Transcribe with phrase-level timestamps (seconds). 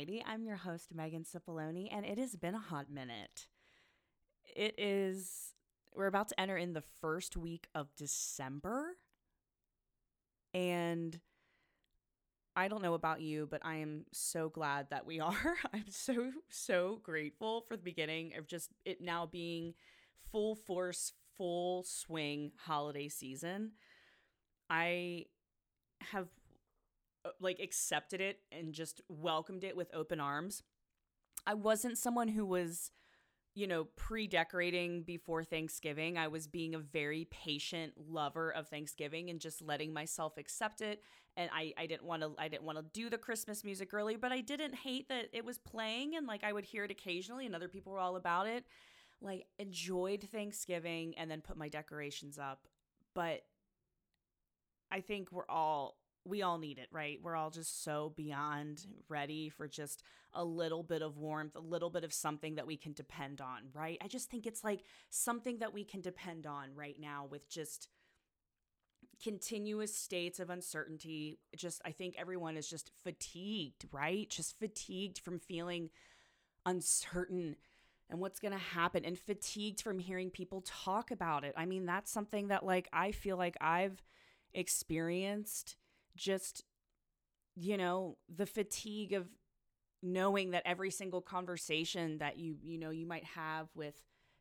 [0.00, 0.24] Mighty.
[0.26, 3.48] I'm your host, Megan Cipollone, and it has been a hot minute.
[4.56, 5.52] It is,
[5.94, 8.96] we're about to enter in the first week of December.
[10.54, 11.20] And
[12.56, 15.56] I don't know about you, but I am so glad that we are.
[15.70, 19.74] I'm so, so grateful for the beginning of just it now being
[20.32, 23.72] full force, full swing holiday season.
[24.70, 25.26] I
[26.00, 26.28] have
[27.22, 30.62] Uh, like accepted it and just welcomed it with open arms.
[31.46, 32.92] I wasn't someone who was,
[33.54, 36.16] you know, pre decorating before Thanksgiving.
[36.16, 41.02] I was being a very patient lover of Thanksgiving and just letting myself accept it.
[41.36, 44.16] And I, I didn't want to I didn't want to do the Christmas music early,
[44.16, 47.44] but I didn't hate that it was playing and like I would hear it occasionally
[47.44, 48.64] and other people were all about it.
[49.20, 52.66] Like enjoyed Thanksgiving and then put my decorations up.
[53.14, 53.42] But
[54.90, 57.18] I think we're all we all need it, right?
[57.22, 61.90] We're all just so beyond ready for just a little bit of warmth, a little
[61.90, 63.98] bit of something that we can depend on, right?
[64.02, 67.88] I just think it's like something that we can depend on right now with just
[69.22, 71.38] continuous states of uncertainty.
[71.56, 74.28] Just, I think everyone is just fatigued, right?
[74.28, 75.90] Just fatigued from feeling
[76.66, 77.56] uncertain
[78.08, 81.54] and what's going to happen and fatigued from hearing people talk about it.
[81.56, 84.02] I mean, that's something that, like, I feel like I've
[84.52, 85.76] experienced
[86.16, 86.64] just,
[87.54, 89.28] you know, the fatigue of
[90.02, 93.94] knowing that every single conversation that you, you know, you might have with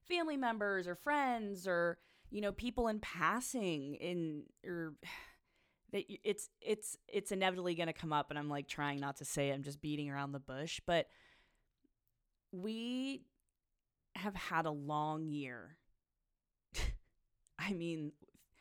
[0.07, 1.97] family members or friends or,
[2.29, 4.93] you know, people in passing in or
[5.91, 9.25] that it's it's it's inevitably going to come up and I'm like trying not to
[9.25, 11.07] say it, I'm just beating around the bush, but
[12.51, 13.23] we
[14.15, 15.77] have had a long year.
[17.59, 18.11] I mean,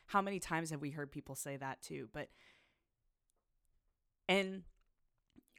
[0.07, 2.09] how many times have we heard people say that too?
[2.11, 2.29] But
[4.29, 4.61] and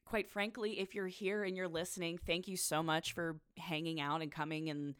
[0.06, 4.22] quite frankly, if you're here and you're listening, thank you so much for hanging out
[4.22, 4.94] and coming and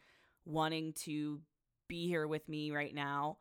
[0.45, 1.39] wanting to
[1.87, 3.37] be here with me right now.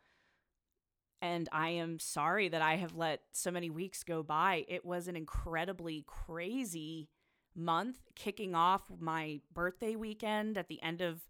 [1.20, 4.64] And I am sorry that I have let so many weeks go by.
[4.68, 7.08] It was an incredibly crazy
[7.54, 11.22] month, kicking off my birthday weekend at the end of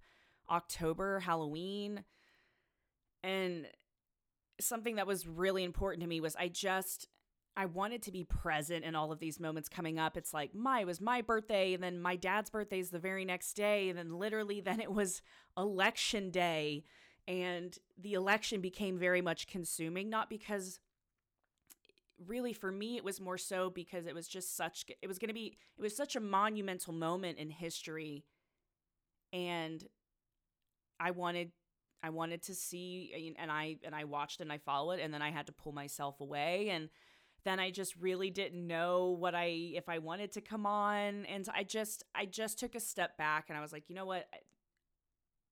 [0.50, 2.05] October, Halloween.
[3.22, 3.66] And
[4.60, 7.09] something that was really important to me was I just
[7.56, 10.16] I wanted to be present in all of these moments coming up.
[10.16, 13.25] It's like my it was my birthday, and then my dad's birthday is the very
[13.25, 15.22] next day, and then literally then it was
[15.56, 16.84] election day,
[17.27, 20.09] and the election became very much consuming.
[20.09, 20.81] Not because
[22.27, 25.28] really for me it was more so because it was just such it was going
[25.28, 28.25] to be it was such a monumental moment in history,
[29.33, 29.84] and
[31.00, 31.50] I wanted
[32.03, 35.31] I wanted to see and I and I watched and I followed and then I
[35.31, 36.89] had to pull myself away and
[37.45, 41.49] then I just really didn't know what I if I wanted to come on and
[41.55, 44.27] I just I just took a step back and I was like, "You know what?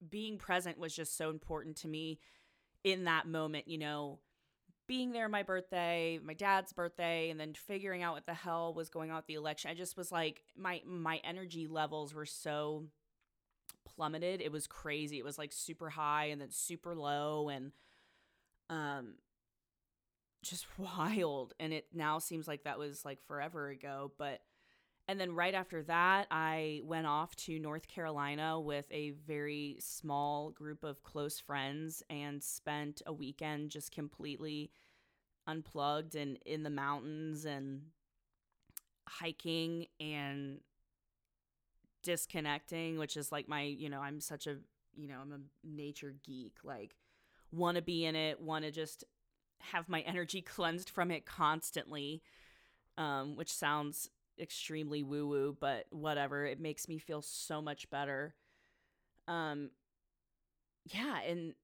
[0.09, 2.21] Being present was just so important to me
[2.85, 4.21] in that moment, you know,
[4.89, 8.91] being there my birthday, my dad's birthday, and then figuring out what the hell was
[8.91, 9.71] going on with the election.
[9.71, 12.87] I just was like my my energy levels were so
[13.85, 14.41] plummeted.
[14.41, 15.19] It was crazy.
[15.19, 17.73] It was like super high and then super low and
[18.71, 19.15] um
[20.43, 24.41] just wild and it now seems like that was like forever ago but
[25.07, 30.51] and then right after that i went off to north carolina with a very small
[30.51, 34.71] group of close friends and spent a weekend just completely
[35.47, 37.81] unplugged and in the mountains and
[39.09, 40.61] hiking and
[42.03, 44.57] disconnecting which is like my you know i'm such a
[44.95, 46.95] you know i'm a nature geek like
[47.51, 49.05] want to be in it want to just
[49.61, 52.23] have my energy cleansed from it constantly,
[52.97, 54.11] um, which sounds
[54.41, 56.45] extremely woo woo, but whatever.
[56.47, 58.35] It makes me feel so much better.
[59.27, 59.71] Um,
[60.87, 61.55] yeah, and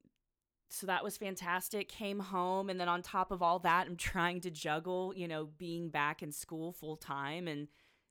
[0.71, 1.89] so that was fantastic.
[1.89, 5.49] Came home, and then on top of all that, I'm trying to juggle, you know,
[5.57, 7.69] being back in school full time and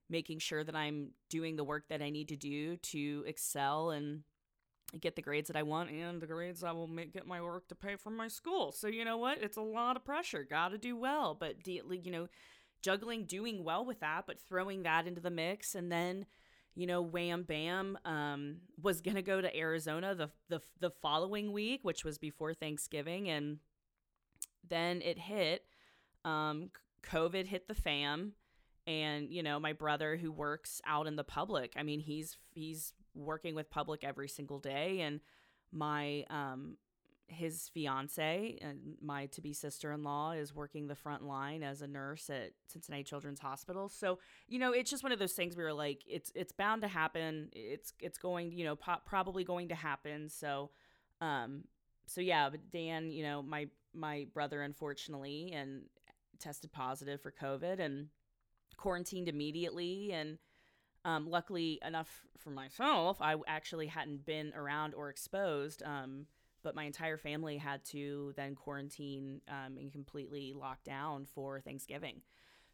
[0.09, 4.23] making sure that I'm doing the work that I need to do to excel and
[4.99, 7.67] get the grades that I want and the grades I will make get my work
[7.69, 8.71] to pay for my school.
[8.71, 9.41] So you know what?
[9.41, 10.45] It's a lot of pressure.
[10.47, 12.27] Got to do well, but you know,
[12.81, 16.25] juggling doing well with that, but throwing that into the mix and then
[16.75, 21.81] you know, wham bam, um, was gonna go to Arizona the, the the following week,
[21.83, 23.59] which was before Thanksgiving, and
[24.67, 25.65] then it hit.
[26.25, 26.71] Um,
[27.03, 28.33] COVID hit the fam,
[28.87, 31.73] and you know, my brother who works out in the public.
[31.77, 35.19] I mean, he's he's working with public every single day and
[35.71, 36.77] my um
[37.27, 41.81] his fiance and my to be sister in law is working the front line as
[41.81, 43.89] a nurse at Cincinnati Children's Hospital.
[43.89, 46.87] So you know, it's just one of those things where like it's it's bound to
[46.87, 47.49] happen.
[47.53, 50.29] It's it's going you know po- probably going to happen.
[50.29, 50.71] So
[51.21, 51.63] um
[52.05, 55.83] so yeah, but Dan, you know my my brother unfortunately and
[56.39, 58.07] tested positive for COVID and
[58.77, 60.37] quarantined immediately and.
[61.05, 65.83] Um, luckily enough for myself, I actually hadn't been around or exposed.
[65.83, 66.27] Um,
[66.63, 72.21] but my entire family had to then quarantine um, and completely lock down for Thanksgiving.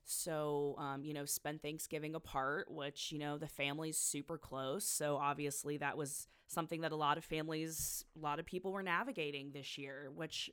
[0.06, 4.86] So, um, you know, spend Thanksgiving apart, which, you know, the family's super close.
[4.86, 8.82] So, obviously, that was something that a lot of families, a lot of people were
[8.82, 10.50] navigating this year, which,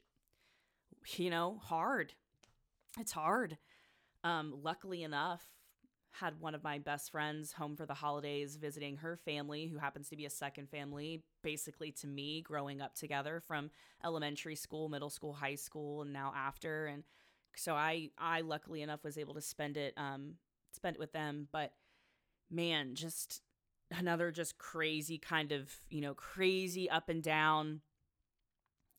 [1.17, 2.13] you know, hard.
[2.99, 3.57] It's hard.
[4.25, 5.45] Um, luckily enough,
[6.21, 10.09] had one of my best friends home for the holidays visiting her family, who happens
[10.09, 13.71] to be a second family, basically to me, growing up together from
[14.05, 16.87] elementary school, middle school, high school, and now after.
[16.87, 17.05] And
[17.55, 20.35] so I, I luckily enough was able to spend it, um,
[20.73, 21.49] spend it with them.
[21.53, 21.73] But
[22.51, 23.43] man, just
[23.91, 27.81] another just crazy kind of, you know, crazy up and down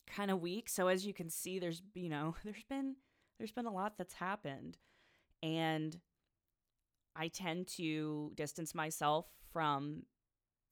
[0.06, 0.68] kind of week.
[0.68, 2.96] So as you can see, there's, you know, there's been,
[3.38, 4.78] there's been a lot that's happened.
[5.42, 5.98] And
[7.16, 10.02] I tend to distance myself from,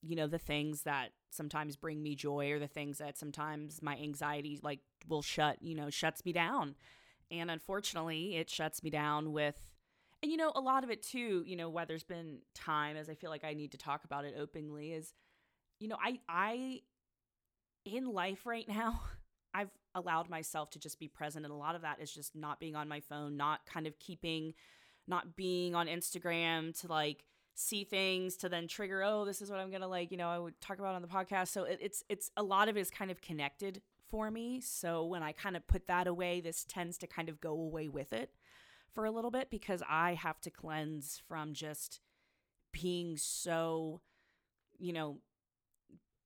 [0.02, 3.96] you know, the things that sometimes bring me joy or the things that sometimes my
[3.96, 6.74] anxiety like will shut, you know, shuts me down.
[7.30, 9.56] And unfortunately, it shuts me down with
[10.22, 13.08] and you know, a lot of it too, you know, why there's been time as
[13.08, 15.12] I feel like I need to talk about it openly is
[15.78, 16.80] you know, I I
[17.84, 19.00] in life right now,
[19.54, 22.60] I've allowed myself to just be present and a lot of that is just not
[22.60, 24.52] being on my phone, not kind of keeping
[25.06, 27.24] not being on Instagram to like
[27.54, 30.38] see things to then trigger oh this is what i'm gonna like you know i
[30.38, 31.48] would talk about on the podcast.
[31.48, 33.80] So it, it's it's a lot of it is kind of connected
[34.10, 34.60] for me.
[34.60, 37.88] So when i kind of put that away this tends to kind of go away
[37.88, 38.30] with it
[38.92, 42.00] for a little bit because i have to cleanse from just
[42.72, 44.00] being so
[44.78, 45.18] you know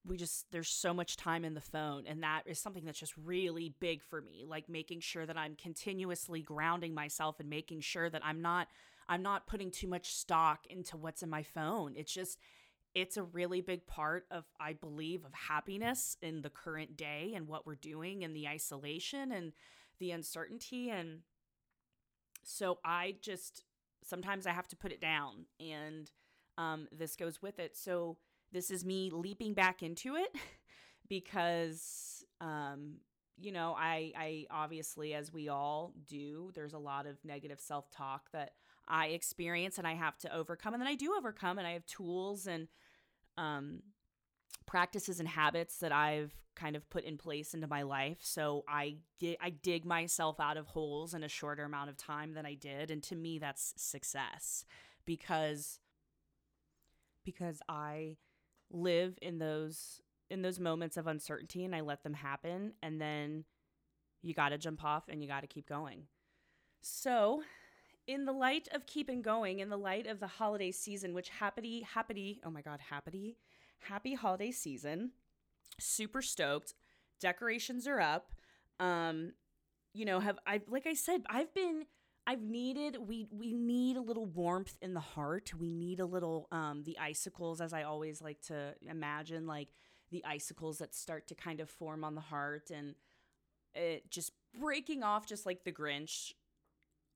[0.06, 3.16] we just there's so much time in the phone and that is something that's just
[3.16, 8.08] really big for me like making sure that i'm continuously grounding myself and making sure
[8.08, 8.68] that i'm not
[9.08, 11.94] i'm not putting too much stock into what's in my phone.
[11.96, 12.38] It's just
[12.94, 17.46] it's a really big part of i believe of happiness in the current day and
[17.46, 19.52] what we're doing and the isolation and
[20.00, 21.20] the uncertainty and
[22.42, 23.62] so i just
[24.02, 26.10] sometimes i have to put it down and
[26.60, 27.76] um, this goes with it.
[27.76, 28.18] So
[28.52, 30.34] this is me leaping back into it
[31.08, 32.96] because um
[33.42, 38.30] you know, I I obviously as we all do, there's a lot of negative self-talk
[38.32, 38.52] that
[38.86, 41.86] I experience and I have to overcome and then I do overcome and I have
[41.86, 42.68] tools and
[43.38, 43.82] um
[44.66, 48.18] practices and habits that I've kind of put in place into my life.
[48.20, 52.34] So I get I dig myself out of holes in a shorter amount of time
[52.34, 54.64] than I did and to me that's success
[55.06, 55.80] because
[57.24, 58.16] because I
[58.70, 63.44] live in those in those moments of uncertainty and I let them happen and then
[64.22, 66.04] you got to jump off and you got to keep going.
[66.82, 67.42] So,
[68.06, 71.82] in the light of keeping going, in the light of the holiday season, which happy,
[71.82, 73.36] happy, oh my God, happy,
[73.80, 75.12] happy holiday season.
[75.78, 76.74] Super stoked.
[77.20, 78.32] Decorations are up.
[78.78, 79.32] Um,
[79.92, 81.84] you know, have I like I said, I've been
[82.26, 85.52] I've needed we we need a little warmth in the heart.
[85.58, 89.68] We need a little um the icicles as I always like to imagine like
[90.10, 92.94] the icicles that start to kind of form on the heart and
[93.74, 96.32] it just breaking off just like the Grinch.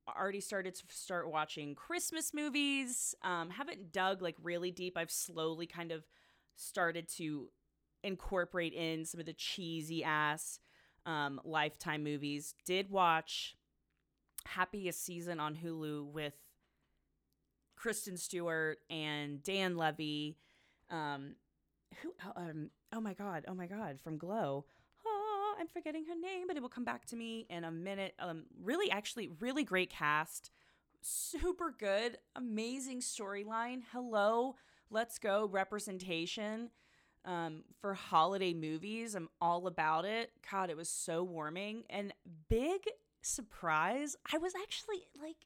[0.08, 3.14] Already started to start watching Christmas movies.
[3.23, 4.96] Um haven't dug like really deep.
[4.96, 6.04] I've slowly kind of
[6.56, 7.50] started to
[8.02, 10.61] incorporate in some of the cheesy ass
[11.06, 12.54] um lifetime movies.
[12.64, 13.56] Did watch
[14.47, 16.35] happiest season on Hulu with
[17.77, 20.37] Kristen Stewart and Dan Levy.
[20.91, 21.37] Um,
[22.03, 22.13] who?
[22.37, 23.45] Um, oh my god!
[23.49, 23.99] Oh my god!
[24.03, 24.65] From Glow.
[25.07, 28.15] Oh, I'm forgetting her name, but it will come back to me in a minute.
[28.19, 30.51] Um, really, actually, really great cast.
[31.01, 33.83] Super good, amazing storyline.
[33.93, 34.57] Hello,
[34.91, 36.71] let's go representation.
[37.27, 40.33] Um, for holiday movies, I'm all about it.
[40.51, 42.13] God, it was so warming and
[42.49, 42.81] big
[43.25, 45.37] surprise, I was actually like,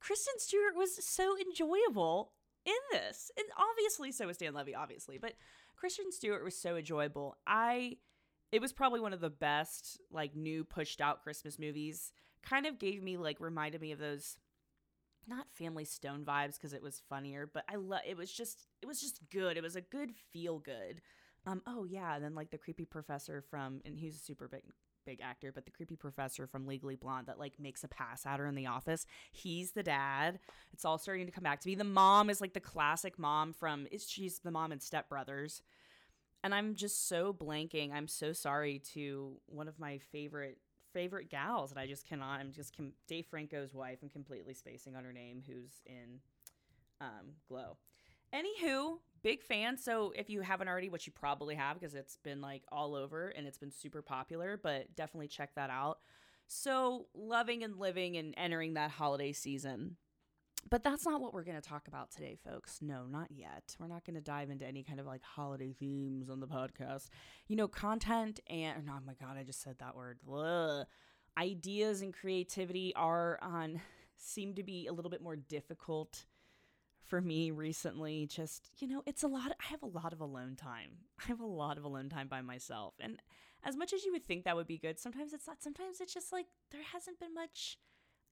[0.00, 2.32] Kristen Stewart was so enjoyable
[2.64, 3.30] in this.
[3.36, 5.34] And obviously, so was Dan Levy, obviously, but
[5.76, 7.36] Kristen Stewart was so enjoyable.
[7.46, 7.96] I,
[8.52, 12.12] it was probably one of the best, like, new pushed out Christmas movies.
[12.42, 14.36] Kind of gave me, like, reminded me of those
[15.26, 18.86] not family stone vibes because it was funnier but i love it was just it
[18.86, 21.00] was just good it was a good feel good
[21.46, 24.62] Um, oh yeah, and then like the creepy professor from, and he's a super big
[25.04, 28.38] big actor, but the creepy professor from Legally Blonde that like makes a pass at
[28.38, 29.06] her in the office.
[29.32, 30.38] He's the dad.
[30.72, 31.74] It's all starting to come back to me.
[31.74, 35.62] The mom is like the classic mom from is she's the mom in Step Brothers.
[36.42, 37.92] And I'm just so blanking.
[37.92, 40.58] I'm so sorry to one of my favorite
[40.92, 42.40] favorite gals, and I just cannot.
[42.40, 43.98] I'm just com- Dave Franco's wife.
[44.02, 46.20] I'm completely spacing on her name, who's in
[47.00, 47.76] um, Glow.
[48.34, 49.76] Anywho, big fan.
[49.76, 53.28] So if you haven't already, which you probably have because it's been like all over
[53.28, 55.98] and it's been super popular, but definitely check that out.
[56.46, 59.96] So loving and living and entering that holiday season.
[60.68, 62.80] But that's not what we're going to talk about today, folks.
[62.82, 63.76] No, not yet.
[63.78, 67.08] We're not going to dive into any kind of like holiday themes on the podcast.
[67.48, 70.18] You know, content and oh my god, I just said that word.
[70.30, 70.86] Ugh.
[71.38, 73.80] Ideas and creativity are on
[74.16, 76.24] seem to be a little bit more difficult
[77.10, 78.26] for me recently.
[78.26, 80.90] Just, you know, it's a lot I have a lot of alone time.
[81.24, 82.94] I have a lot of alone time by myself.
[83.00, 83.20] And
[83.62, 85.62] as much as you would think that would be good, sometimes it's not.
[85.62, 87.76] Sometimes it's just like there hasn't been much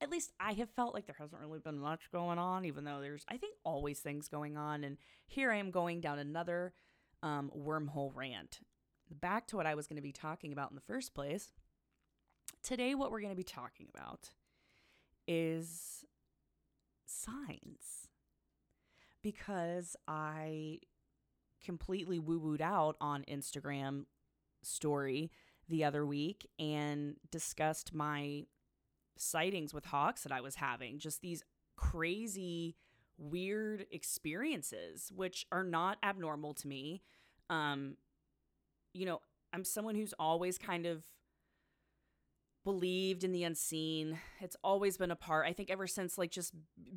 [0.00, 3.00] at least I have felt like there hasn't really been much going on, even though
[3.00, 4.84] there's, I think, always things going on.
[4.84, 6.72] And here I am going down another
[7.22, 8.60] um, wormhole rant.
[9.10, 11.52] Back to what I was going to be talking about in the first place.
[12.62, 14.30] Today, what we're going to be talking about
[15.26, 16.04] is
[17.06, 18.07] signs.
[19.30, 20.78] Because I
[21.62, 24.06] completely woo wooed out on Instagram
[24.62, 25.30] story
[25.68, 28.46] the other week and discussed my
[29.18, 31.44] sightings with hawks that I was having, just these
[31.76, 32.74] crazy,
[33.18, 37.02] weird experiences, which are not abnormal to me.
[37.50, 37.96] Um,
[38.94, 39.20] you know,
[39.52, 41.02] I'm someone who's always kind of
[42.64, 44.18] believed in the unseen.
[44.40, 45.46] It's always been a part.
[45.46, 46.54] I think ever since like just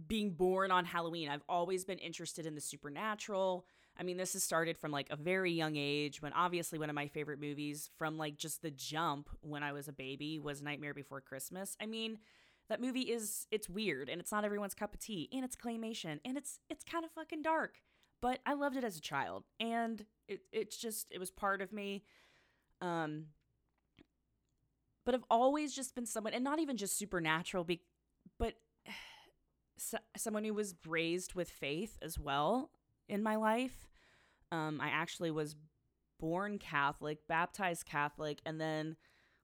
[0.08, 3.66] being born on Halloween, I've always been interested in the supernatural.
[3.98, 6.96] I mean, this has started from like a very young age when obviously one of
[6.96, 10.94] my favorite movies from like just the jump when I was a baby was Nightmare
[10.94, 11.78] Before Christmas.
[11.82, 12.18] I mean,
[12.70, 16.20] that movie is it's weird and it's not everyone's cup of tea and it's claymation
[16.24, 17.76] and it's it's kind of fucking dark.
[18.22, 21.74] But I loved it as a child and it it's just it was part of
[21.74, 22.04] me.
[22.80, 23.26] Um
[25.06, 27.82] but I've always just been someone and not even just supernatural be,
[28.38, 28.56] but
[29.78, 32.72] so, someone who was raised with faith as well
[33.08, 33.90] in my life.
[34.52, 35.56] Um, I actually was
[36.20, 38.98] born Catholic, baptized Catholic, and then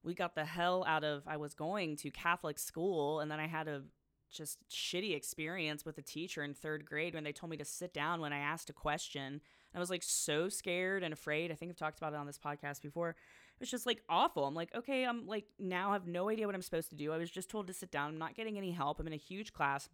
[0.04, 1.24] we got the hell out of.
[1.28, 3.84] I was going to Catholic school, and then I had a
[4.30, 7.94] just shitty experience with a teacher in third grade when they told me to sit
[7.94, 9.42] down when I asked a question.
[9.74, 11.52] I was like so scared and afraid.
[11.52, 13.16] I think I've talked about it on this podcast before.
[13.60, 14.46] Was just like awful.
[14.46, 17.12] I'm like, okay, I'm like now I have no idea what I'm supposed to do.
[17.12, 18.10] I was just told to sit down.
[18.10, 19.00] I'm not getting any help.
[19.00, 19.90] I'm in a huge class.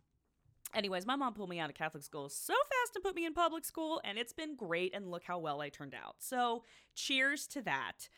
[0.75, 3.34] Anyways, my mom pulled me out of Catholic school so fast and put me in
[3.34, 4.93] public school, and it's been great.
[4.96, 6.15] And look how well I turned out.
[6.20, 6.63] So,
[6.96, 8.10] cheers to that.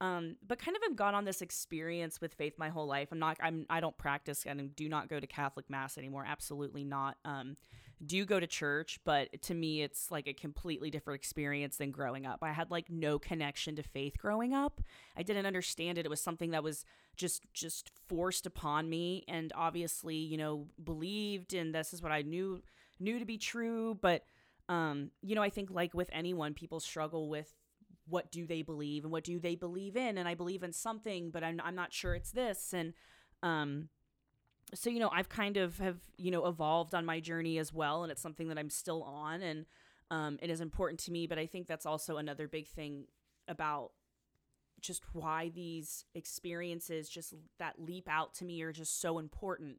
[0.00, 3.08] Um, but kind of have gone on this experience with faith my whole life.
[3.10, 3.36] I'm not.
[3.42, 3.66] I'm.
[3.68, 6.24] I don't practice and do not go to Catholic mass anymore.
[6.26, 7.16] Absolutely not.
[7.24, 7.56] Um,
[8.04, 12.26] do go to church, but to me, it's like a completely different experience than growing
[12.26, 12.40] up.
[12.42, 14.80] I had like no connection to faith growing up.
[15.16, 16.06] I didn't understand it.
[16.06, 16.84] It was something that was
[17.16, 22.22] just just forced upon me, and obviously, you know, believed, and this is what I
[22.22, 22.62] knew
[22.98, 23.98] knew to be true.
[24.00, 24.24] But
[24.68, 27.52] um, you know, I think like with anyone, people struggle with
[28.06, 31.30] what do they believe and what do they believe in, and I believe in something,
[31.30, 32.94] but I'm I'm not sure it's this, and
[33.42, 33.88] um
[34.74, 38.02] so you know i've kind of have you know evolved on my journey as well
[38.02, 39.66] and it's something that i'm still on and
[40.10, 43.06] um, it is important to me but i think that's also another big thing
[43.48, 43.90] about
[44.80, 49.76] just why these experiences just that leap out to me are just so important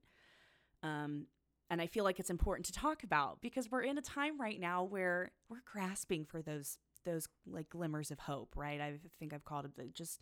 [0.83, 1.27] um,
[1.69, 4.59] and i feel like it's important to talk about because we're in a time right
[4.59, 8.81] now where we're grasping for those those like glimmers of hope right?
[8.81, 10.21] I think i've called it the just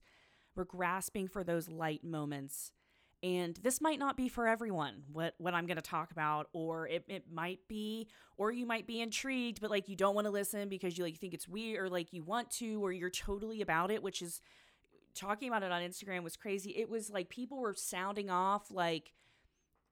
[0.56, 2.72] we're grasping for those light moments
[3.24, 6.88] and this might not be for everyone what what i'm going to talk about or
[6.88, 10.32] it, it might be or you might be intrigued but like you don't want to
[10.32, 13.62] listen because you like think it's weird or like you want to or you're totally
[13.62, 14.42] about it which is
[15.14, 16.72] talking about it on instagram was crazy.
[16.72, 19.14] It was like people were sounding off like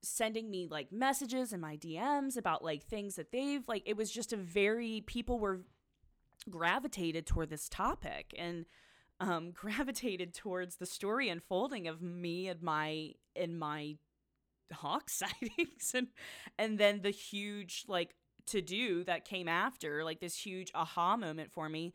[0.01, 4.09] sending me like messages in my dms about like things that they've like it was
[4.09, 5.61] just a very people were
[6.49, 8.65] gravitated toward this topic and
[9.21, 13.95] um, gravitated towards the story unfolding of me and my and my
[14.73, 15.93] hawk sightings.
[15.95, 16.07] And
[16.57, 18.15] and then the huge like
[18.47, 21.93] to do that came after like this huge aha moment for me.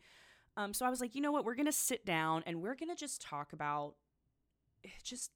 [0.55, 1.45] Um so i was like you know what?
[1.45, 3.95] We're gonna sit down and we're gonna just talk about
[4.85, 5.31] eh, just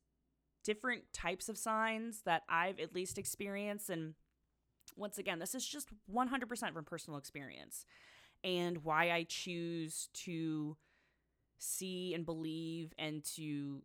[0.64, 3.90] different types of signs that i've at least experienced.
[3.90, 4.16] And
[4.98, 7.86] once again this is just 100% from personal experience
[8.44, 10.78] and why I choose to
[11.62, 13.82] see and believe and to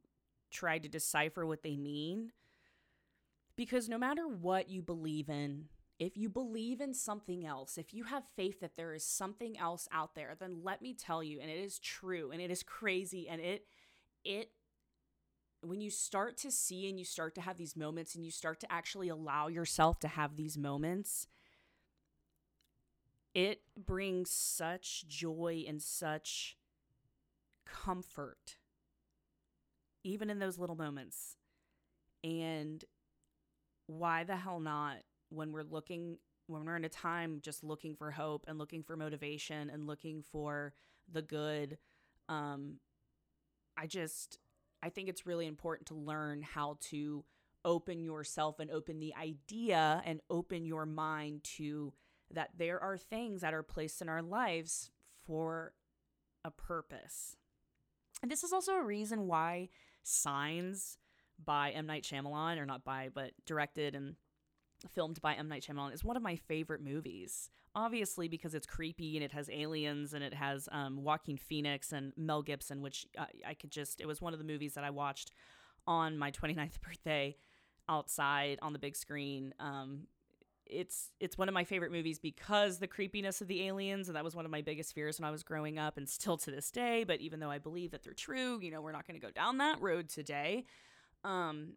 [0.51, 2.33] try to decipher what they mean.
[3.57, 5.67] Because no matter what you believe in,
[5.99, 9.89] if you believe in something else, if you have faith that there is something else
[9.93, 13.29] out there, then let me tell you, and it is true and it is crazy
[13.29, 13.67] and it,
[14.25, 14.51] it,
[15.63, 18.61] when you start to see and you start to have these moments and you start
[18.61, 21.29] to actually allow yourself to have these moments,
[23.35, 26.57] it brings such joy and such
[27.67, 28.57] comfort,
[30.05, 31.37] even in those little moments.
[32.25, 32.85] And
[33.87, 34.97] why the hell not
[35.29, 38.97] when we're looking, when we're in a time just looking for hope and looking for
[38.97, 40.73] motivation and looking for
[41.11, 41.79] the good?
[42.29, 42.77] Um,
[43.77, 44.39] I just,
[44.83, 47.25] I think it's really important to learn how to
[47.65, 51.93] open yourself and open the idea and open your mind to
[52.33, 54.91] that there are things that are placed in our lives
[55.27, 55.75] for
[56.45, 57.37] a purpose.
[58.23, 59.69] And this is also a reason why
[60.03, 60.99] Signs
[61.45, 61.87] by M.
[61.87, 64.17] Night Shyamalan, or not by, but directed and
[64.91, 65.49] filmed by M.
[65.49, 67.51] Night Shyamalan, is one of my favorite movies.
[67.75, 72.15] Obviously, because it's creepy and it has aliens and it has um, Joaquin Phoenix and
[72.17, 74.91] Mel Gibson, which I, I could just, it was one of the movies that I
[74.91, 75.33] watched
[75.87, 77.37] on my 29th birthday
[77.89, 79.53] outside on the big screen.
[79.61, 80.07] Um,
[80.69, 84.25] it's it's one of my favorite movies because the creepiness of the aliens and that
[84.25, 86.71] was one of my biggest fears when I was growing up and still to this
[86.71, 89.27] day but even though I believe that they're true you know we're not going to
[89.27, 90.65] go down that road today.
[91.25, 91.75] Um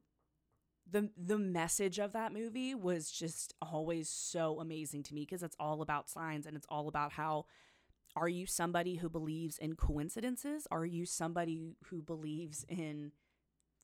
[0.91, 5.55] the the message of that movie was just always so amazing to me because it's
[5.59, 7.45] all about signs and it's all about how
[8.15, 10.67] are you somebody who believes in coincidences?
[10.71, 13.11] Are you somebody who believes in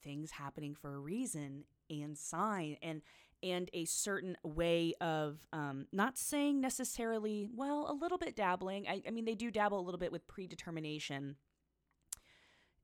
[0.03, 3.01] things happening for a reason and sign and
[3.43, 8.87] and a certain way of um, not saying necessarily, well, a little bit dabbling.
[8.87, 11.35] I, I mean, they do dabble a little bit with predetermination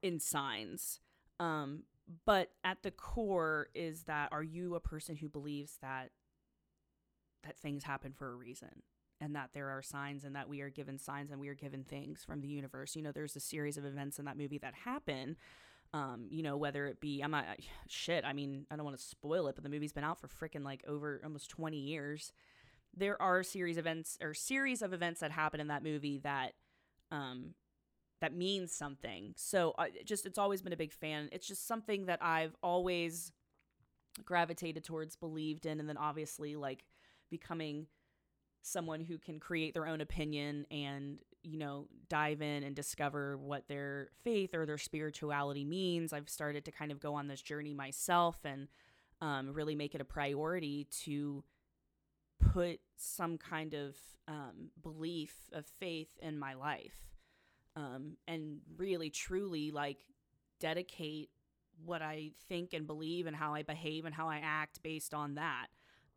[0.01, 0.99] in signs.
[1.39, 1.83] Um,
[2.25, 6.09] but at the core is that are you a person who believes that
[7.43, 8.83] that things happen for a reason
[9.19, 11.83] and that there are signs and that we are given signs and we are given
[11.83, 14.73] things from the universe you know there's a series of events in that movie that
[14.85, 15.35] happen
[15.93, 17.45] um, you know, whether it be I'm not
[17.87, 18.25] shit.
[18.25, 20.63] I mean, I don't want to spoil it, but the movie's been out for freaking
[20.63, 22.31] like over almost 20 years.
[22.95, 26.53] There are series events or series of events that happen in that movie that
[27.11, 27.53] um
[28.19, 29.33] that means something.
[29.35, 31.29] So uh, just it's always been a big fan.
[31.31, 33.31] It's just something that I've always
[34.23, 36.85] gravitated towards, believed in, and then obviously like
[37.29, 37.87] becoming
[38.61, 43.67] someone who can create their own opinion and you know dive in and discover what
[43.67, 47.73] their faith or their spirituality means i've started to kind of go on this journey
[47.73, 48.67] myself and
[49.21, 51.43] um, really make it a priority to
[52.39, 53.95] put some kind of
[54.27, 57.11] um, belief of faith in my life
[57.75, 60.05] um, and really truly like
[60.59, 61.29] dedicate
[61.85, 65.35] what i think and believe and how i behave and how i act based on
[65.35, 65.67] that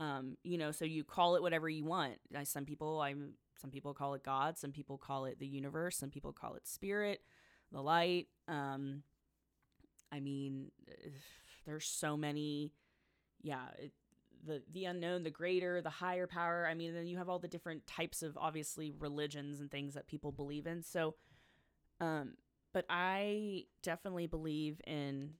[0.00, 2.14] um, you know, so you call it whatever you want.
[2.36, 4.58] I, Some people, I'm, some people call it God.
[4.58, 5.96] Some people call it the universe.
[5.96, 7.20] Some people call it spirit,
[7.72, 8.28] the light.
[8.48, 9.02] Um,
[10.12, 10.70] I mean,
[11.66, 12.72] there's so many.
[13.42, 13.92] Yeah, it,
[14.46, 16.66] the the unknown, the greater, the higher power.
[16.70, 20.06] I mean, then you have all the different types of obviously religions and things that
[20.06, 20.82] people believe in.
[20.82, 21.14] So,
[22.00, 22.34] um,
[22.72, 25.34] but I definitely believe in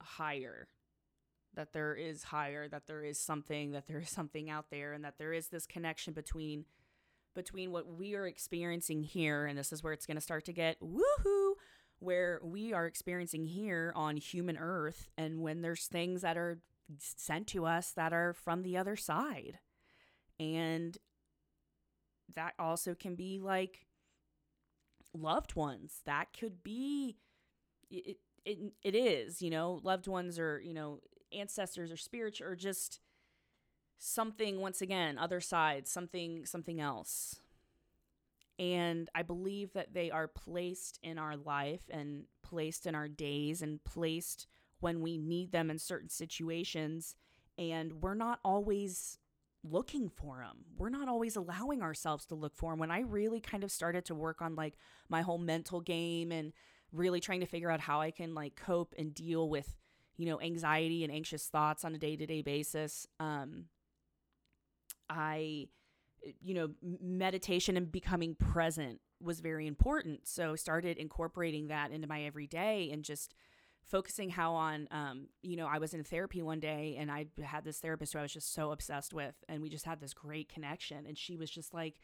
[0.00, 0.68] higher
[1.54, 5.04] that there is higher, that there is something, that there is something out there, and
[5.04, 6.64] that there is this connection between
[7.34, 10.52] between what we are experiencing here, and this is where it's going to start to
[10.52, 11.54] get woohoo,
[11.98, 16.60] where we are experiencing here on human Earth, and when there's things that are
[16.98, 19.58] sent to us that are from the other side,
[20.38, 20.96] and
[22.34, 23.86] that also can be like
[25.12, 26.02] loved ones.
[26.04, 27.16] That could be
[27.90, 28.18] it.
[28.46, 31.00] It, it is, you know, loved ones are, you know,
[31.34, 33.00] ancestors or spiritual or just
[33.98, 37.40] something once again other side something something else.
[38.58, 43.62] And i believe that they are placed in our life and placed in our days
[43.62, 44.46] and placed
[44.80, 47.16] when we need them in certain situations.
[47.56, 49.18] And we're not always
[49.64, 53.40] looking for them we're not always allowing ourselves to look for them when i really
[53.40, 54.74] kind of started to work on like
[55.08, 56.52] my whole mental game and
[56.92, 59.74] really trying to figure out how i can like cope and deal with
[60.16, 63.06] you know, anxiety and anxious thoughts on a day to day basis.
[63.18, 63.66] Um,
[65.08, 65.68] I,
[66.40, 70.26] you know, meditation and becoming present was very important.
[70.26, 73.34] So started incorporating that into my everyday and just
[73.84, 77.64] focusing how on, um, you know, I was in therapy one day and I had
[77.64, 80.48] this therapist who I was just so obsessed with, and we just had this great
[80.48, 81.04] connection.
[81.06, 81.96] And she was just like,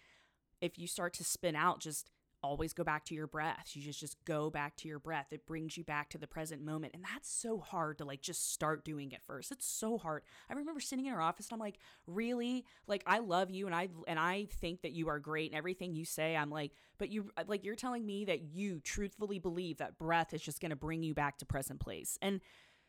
[0.61, 2.11] if you start to spin out, just
[2.43, 3.71] always go back to your breath.
[3.75, 5.33] You just just go back to your breath.
[5.33, 6.95] It brings you back to the present moment.
[6.95, 9.53] And that's so hard to like just start doing at first.
[9.53, 10.23] It's so hard.
[10.49, 12.65] I remember sitting in our office and I'm like, "Really?
[12.87, 15.95] Like I love you and I and I think that you are great and everything
[15.95, 19.99] you say, I'm like, but you like you're telling me that you truthfully believe that
[19.99, 22.41] breath is just going to bring you back to present place." And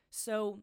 [0.10, 0.62] so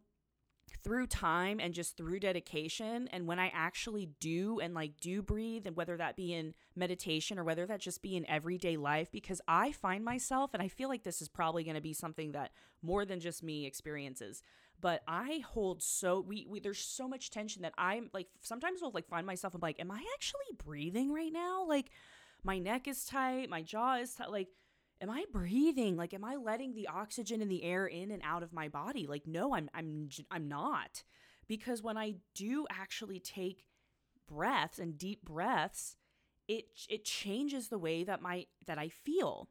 [0.83, 5.67] through time and just through dedication and when i actually do and like do breathe
[5.67, 9.41] and whether that be in meditation or whether that just be in everyday life because
[9.49, 12.53] i find myself and i feel like this is probably going to be something that
[12.83, 14.43] more than just me experiences
[14.81, 18.93] but i hold so we, we there's so much tension that i'm like sometimes i'll
[18.93, 21.65] like find myself i'm like am i actually breathing right now?
[21.67, 21.91] Like
[22.45, 24.49] my neck is tight my jaw is tight like
[25.01, 25.97] am I breathing?
[25.97, 29.07] Like, am I letting the oxygen and the air in and out of my body?
[29.07, 31.05] Like, no, I'm, I'm, I'm not.
[31.47, 33.65] Because when I do actually take
[34.29, 35.97] breaths and deep breaths,
[36.47, 39.49] it, it changes the way that my, that I feel.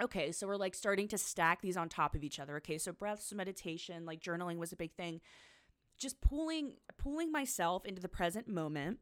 [0.00, 2.56] Okay, so we're like starting to stack these on top of each other.
[2.56, 5.20] Okay, so breaths, meditation, like journaling was a big thing.
[5.98, 8.98] Just pulling, pulling myself into the present moment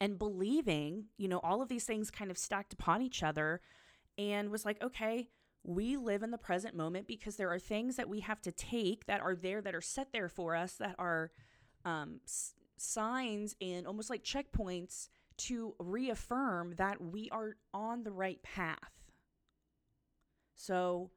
[0.00, 3.60] and believing, you know, all of these things kind of stacked upon each other
[4.18, 5.30] and was like, okay,
[5.64, 9.06] we live in the present moment because there are things that we have to take
[9.06, 11.30] that are there, that are set there for us, that are
[11.84, 18.42] um, s- signs and almost like checkpoints to reaffirm that we are on the right
[18.42, 18.92] path.
[20.54, 21.10] So,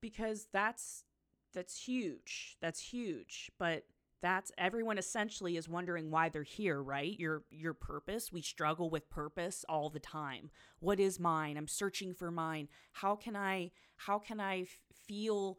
[0.00, 1.04] because that's
[1.52, 2.56] that's huge.
[2.60, 3.50] That's huge.
[3.58, 3.84] But
[4.22, 7.18] that's everyone essentially is wondering why they're here right?
[7.18, 10.50] Your your purpose we struggle with purpose all the time.
[10.80, 11.56] What is mine?
[11.56, 12.68] I'm searching for mine.
[12.92, 14.68] How can i how can i f-
[15.06, 15.58] feel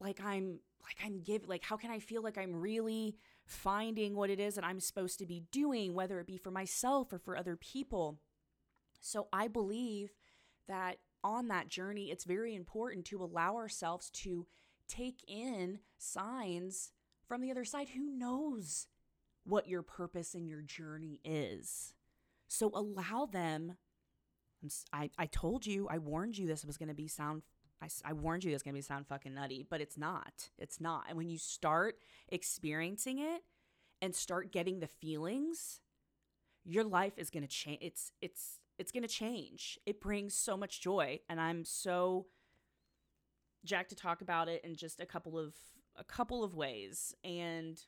[0.00, 4.30] like i'm like i'm give like how can i feel like i'm really finding what
[4.30, 7.36] it is that i'm supposed to be doing whether it be for myself or for
[7.36, 8.18] other people?
[9.00, 10.10] So i believe
[10.66, 14.46] that on that journey it's very important to allow ourselves to
[14.88, 16.92] take in signs
[17.28, 18.88] from the other side who knows
[19.44, 21.92] what your purpose and your journey is.
[22.48, 23.76] So allow them.
[24.92, 27.42] I, I told you, I warned you this was going to be sound.
[27.80, 30.50] I, I warned you this going to be sound fucking nutty, but it's not.
[30.58, 31.04] It's not.
[31.08, 31.96] And when you start
[32.28, 33.42] experiencing it
[34.02, 35.80] and start getting the feelings,
[36.64, 37.78] your life is going to change.
[37.80, 39.78] It's, it's, it's going to change.
[39.86, 41.20] It brings so much joy.
[41.28, 42.26] And I'm so
[43.64, 45.54] jacked to talk about it in just a couple of
[45.98, 47.14] a couple of ways.
[47.24, 47.80] And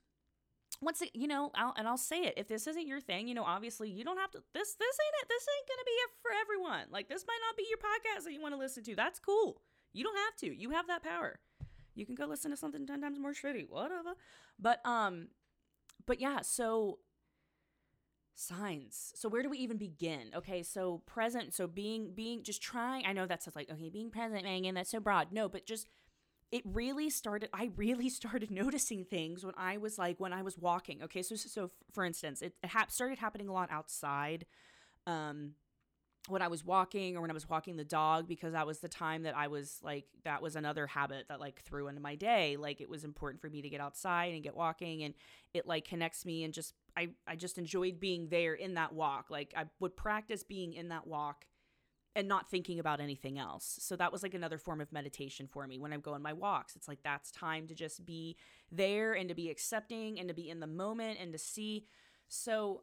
[0.81, 2.35] once it, you know, I'll, and I'll say it.
[2.37, 4.39] If this isn't your thing, you know, obviously you don't have to.
[4.55, 5.29] This this ain't it.
[5.29, 6.87] This ain't gonna be it for everyone.
[6.91, 8.97] Like this might not be your podcast that you want to listen to.
[8.97, 9.61] That's cool.
[9.93, 10.57] You don't have to.
[10.57, 11.41] You have that power.
[11.95, 13.69] You can go listen to something ten times more shitty.
[13.69, 14.15] Whatever.
[14.59, 15.29] But um,
[16.07, 16.41] but yeah.
[16.43, 16.99] So
[18.41, 23.05] signs so where do we even begin okay so present so being being just trying
[23.05, 25.89] i know that's like okay being present megan that's so broad no but just
[26.53, 30.59] it really started i really started noticing things when i was like when i was
[30.59, 31.23] walking okay?
[31.23, 34.47] So so for instance it, it ha- started happening a lot outside
[35.07, 35.53] um
[36.29, 38.89] when i was walking or when i was walking the dog because that was the
[38.89, 42.57] time that i was like that was another habit that like threw into my day.
[42.57, 45.15] Like it was important for me to get outside and get walking and
[45.55, 49.31] it like connects me and just i i just enjoyed being there in that walk.
[49.31, 51.47] Like i would practice being in that walk
[52.17, 53.79] and not thinking about anything else.
[53.81, 56.75] So that was like another form of meditation for me when I'm going my walks.
[56.75, 58.37] It's like that's time to just be
[58.73, 61.85] there and to be accepting and to be in the moment and to see.
[62.29, 62.83] So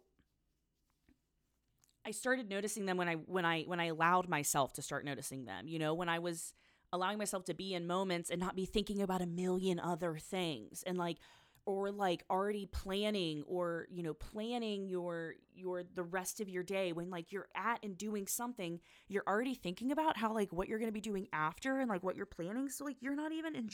[2.05, 5.43] I started noticing them when I when I when I allowed myself to start noticing
[5.43, 5.67] them.
[5.67, 6.53] You know, when I was
[6.93, 10.83] allowing myself to be in moments and not be thinking about a million other things
[10.87, 11.17] and like
[11.67, 16.93] or like already planning or you know planning your your the rest of your day
[16.93, 20.79] when like you're at and doing something you're already thinking about how like what you're
[20.79, 22.69] going to be doing after and like what you're planning.
[22.69, 23.69] So like you're not even in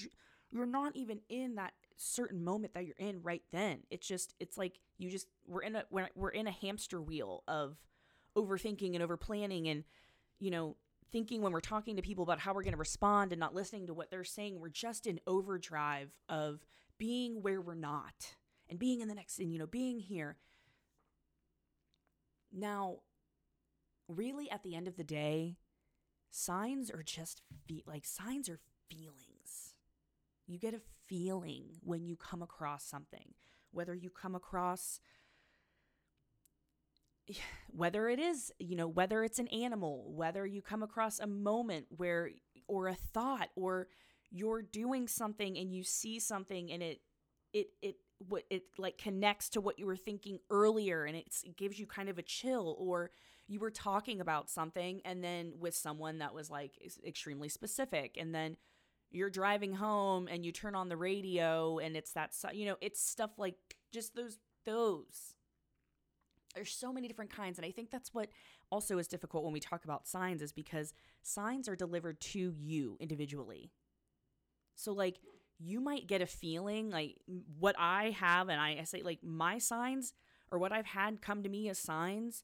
[0.52, 3.82] you're not even in that certain moment that you're in right then.
[3.92, 7.44] It's just it's like you just we're in a we're, we're in a hamster wheel
[7.48, 7.78] of
[8.36, 9.84] overthinking and over planning and
[10.40, 10.78] you know
[11.12, 13.86] thinking when we're talking to people about how we're going to respond and not listening
[13.86, 14.60] to what they're saying.
[14.60, 16.66] We're just in overdrive of
[17.04, 18.36] being where we're not
[18.70, 20.38] and being in the next and you know being here.
[22.50, 23.00] Now
[24.08, 25.58] really at the end of the day
[26.32, 29.76] signs are just fe- like signs are feelings.
[30.48, 33.34] You get a feeling when you come across something
[33.72, 35.02] whether you come across
[37.68, 41.88] whether it is you know whether it's an animal whether you come across a moment
[41.98, 42.30] where
[42.68, 43.88] or a thought or
[44.34, 47.00] you're doing something and you see something and it
[47.54, 47.96] it it
[48.28, 52.10] what it like connects to what you were thinking earlier and it gives you kind
[52.10, 53.12] of a chill or
[53.48, 56.72] you were talking about something and then with someone that was like
[57.06, 58.58] extremely specific and then
[59.12, 63.00] you're driving home and you turn on the radio and it's that you know it's
[63.00, 63.56] stuff like
[63.92, 65.36] just those those.
[66.56, 68.30] There's so many different kinds and i think that's what
[68.72, 72.96] also is difficult when we talk about signs is because signs are delivered to you
[73.00, 73.72] individually
[74.76, 75.20] so like
[75.60, 77.16] you might get a feeling like
[77.60, 80.14] what i have and i, I say like my signs
[80.52, 82.44] or what i've had come to me as signs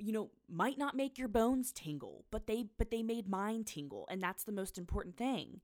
[0.00, 4.06] you know might not make your bones tingle but they but they made mine tingle.
[4.10, 5.60] And that's the most important thing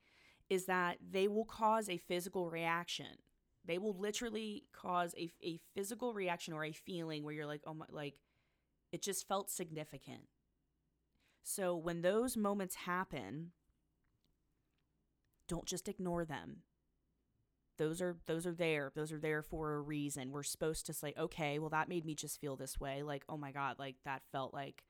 [0.48, 3.18] is that they will cause a physical reaction.
[3.64, 7.74] They will literally cause a, a physical reaction or a feeling where you're like oh
[7.74, 8.20] my like
[8.92, 10.28] it just felt significant.
[11.42, 13.52] So when those moments happen
[15.48, 16.62] don't just ignore them.
[17.78, 20.32] Those are those are there those are there for a reason.
[20.32, 23.02] We're supposed to say okay well that made me just feel this way.
[23.02, 24.84] Like oh my god like that felt like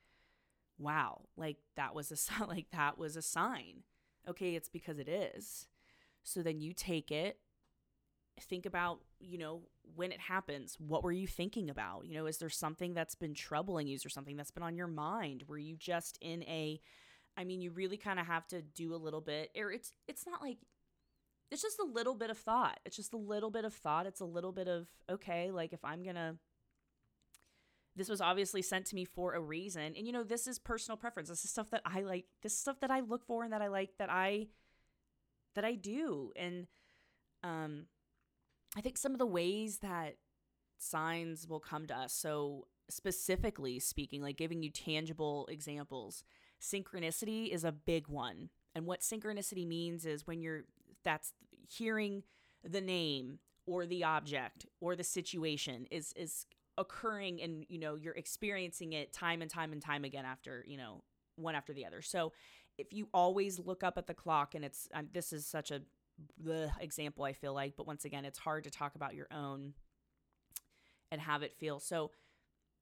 [0.79, 3.83] wow like that was a like that was a sign.
[4.29, 5.67] Okay it's because it is.
[6.23, 7.39] So then you take it
[8.39, 9.63] think about you know
[9.95, 12.07] when it happens what were you thinking about?
[12.07, 13.97] You know is there something that's been troubling you?
[13.97, 15.45] Is there something that's been on your mind?
[15.49, 16.81] Were you just in a
[17.37, 20.27] i mean you really kind of have to do a little bit or it's it's
[20.27, 20.59] not like
[21.51, 22.81] it's just a little bit of thought.
[22.85, 24.07] It's just a little bit of thought.
[24.07, 26.37] It's a little bit of, okay, like if I'm going to,
[27.95, 29.95] this was obviously sent to me for a reason.
[29.97, 31.29] And, you know, this is personal preference.
[31.29, 33.63] This is stuff that I like, this is stuff that I look for and that
[33.63, 34.49] I like, that I,
[35.55, 36.33] that I do.
[36.37, 36.67] And,
[37.43, 37.87] um,
[38.77, 40.17] I think some of the ways that
[40.79, 42.13] signs will come to us.
[42.13, 46.23] So, specifically speaking, like giving you tangible examples,
[46.61, 48.51] synchronicity is a big one.
[48.75, 50.65] And what synchronicity means is when you're
[51.05, 51.33] that's
[51.69, 52.23] hearing
[52.63, 56.47] the name or the object or the situation is is
[56.79, 60.77] occurring and you know you're experiencing it time and time and time again after you
[60.77, 61.03] know
[61.37, 62.33] one after the other so
[62.79, 65.81] if you always look up at the clock and it's um, this is such a
[66.43, 69.73] the example i feel like but once again it's hard to talk about your own
[71.11, 72.11] and have it feel so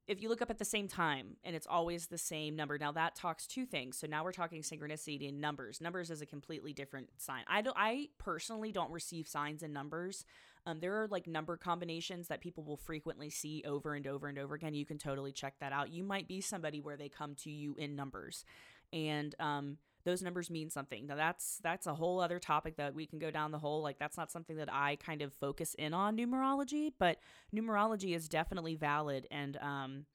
[0.07, 2.77] if you look up at the same time and it's always the same number.
[2.77, 3.97] Now that talks two things.
[3.97, 5.81] So now we're talking synchronicity in numbers.
[5.81, 7.43] Numbers is a completely different sign.
[7.47, 10.25] I don't i personally don't receive signs in numbers.
[10.67, 14.37] Um, there are like number combinations that people will frequently see over and over and
[14.37, 14.73] over again.
[14.73, 15.91] You can totally check that out.
[15.91, 18.45] You might be somebody where they come to you in numbers.
[18.91, 21.07] And um, those numbers mean something.
[21.07, 23.97] Now that's that's a whole other topic that we can go down the whole like
[23.99, 27.17] that's not something that I kind of focus in on numerology, but
[27.53, 30.05] numerology is definitely valid and um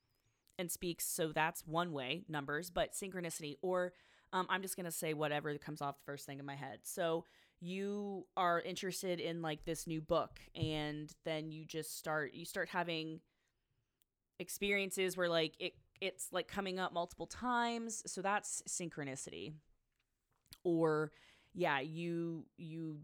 [0.59, 3.93] and speaks so that's one way numbers, but synchronicity or
[4.33, 6.81] um, I'm just gonna say whatever comes off the first thing in my head.
[6.85, 7.25] So
[7.61, 12.69] you are interested in like this new book and then you just start you start
[12.69, 13.21] having
[14.39, 19.53] experiences where like it it's like coming up multiple times so that's synchronicity
[20.65, 21.11] or
[21.55, 23.01] yeah you you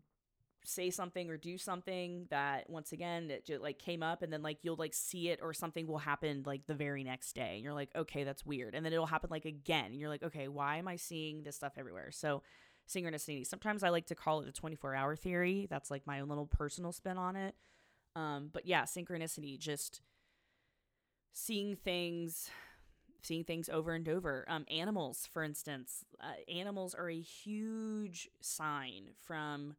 [0.66, 4.42] say something or do something that once again it just like came up and then
[4.42, 7.62] like you'll like see it or something will happen like the very next day and
[7.62, 8.74] you're like okay that's weird.
[8.74, 11.56] And then it'll happen like again and you're like okay why am i seeing this
[11.56, 12.10] stuff everywhere?
[12.10, 12.42] So
[12.88, 15.66] synchronicity sometimes i like to call it the 24 hour theory.
[15.70, 17.54] That's like my own little personal spin on it.
[18.16, 20.00] Um but yeah synchronicity just
[21.32, 22.50] seeing things
[23.26, 24.44] seeing things over and over.
[24.48, 29.76] Um, animals, for instance, uh, animals are a huge sign from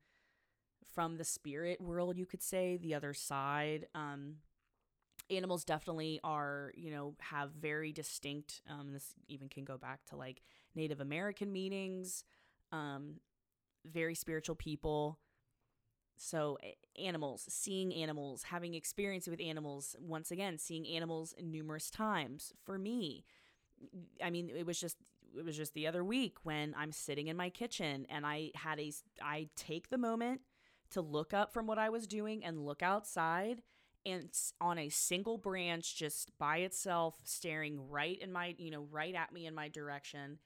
[0.93, 2.17] from the spirit world.
[2.17, 3.87] You could say the other side.
[3.93, 4.37] Um,
[5.29, 8.61] animals definitely are, you know, have very distinct.
[8.69, 10.41] Um, this even can go back to like
[10.75, 12.23] Native American meanings.
[12.71, 13.15] Um,
[13.85, 15.19] very spiritual people.
[16.19, 16.57] So,
[16.99, 22.53] animals, seeing animals, having experience with animals, once again, seeing animals numerous times.
[22.65, 23.23] For me,
[24.23, 24.97] I mean, it was just
[25.37, 28.79] it was just the other week when I'm sitting in my kitchen and I had
[28.79, 30.41] a I take the moment
[30.91, 33.61] to look up from what I was doing and look outside
[34.05, 34.29] and
[34.61, 39.33] on a single branch just by itself staring right in my, you know, right at
[39.33, 40.39] me in my direction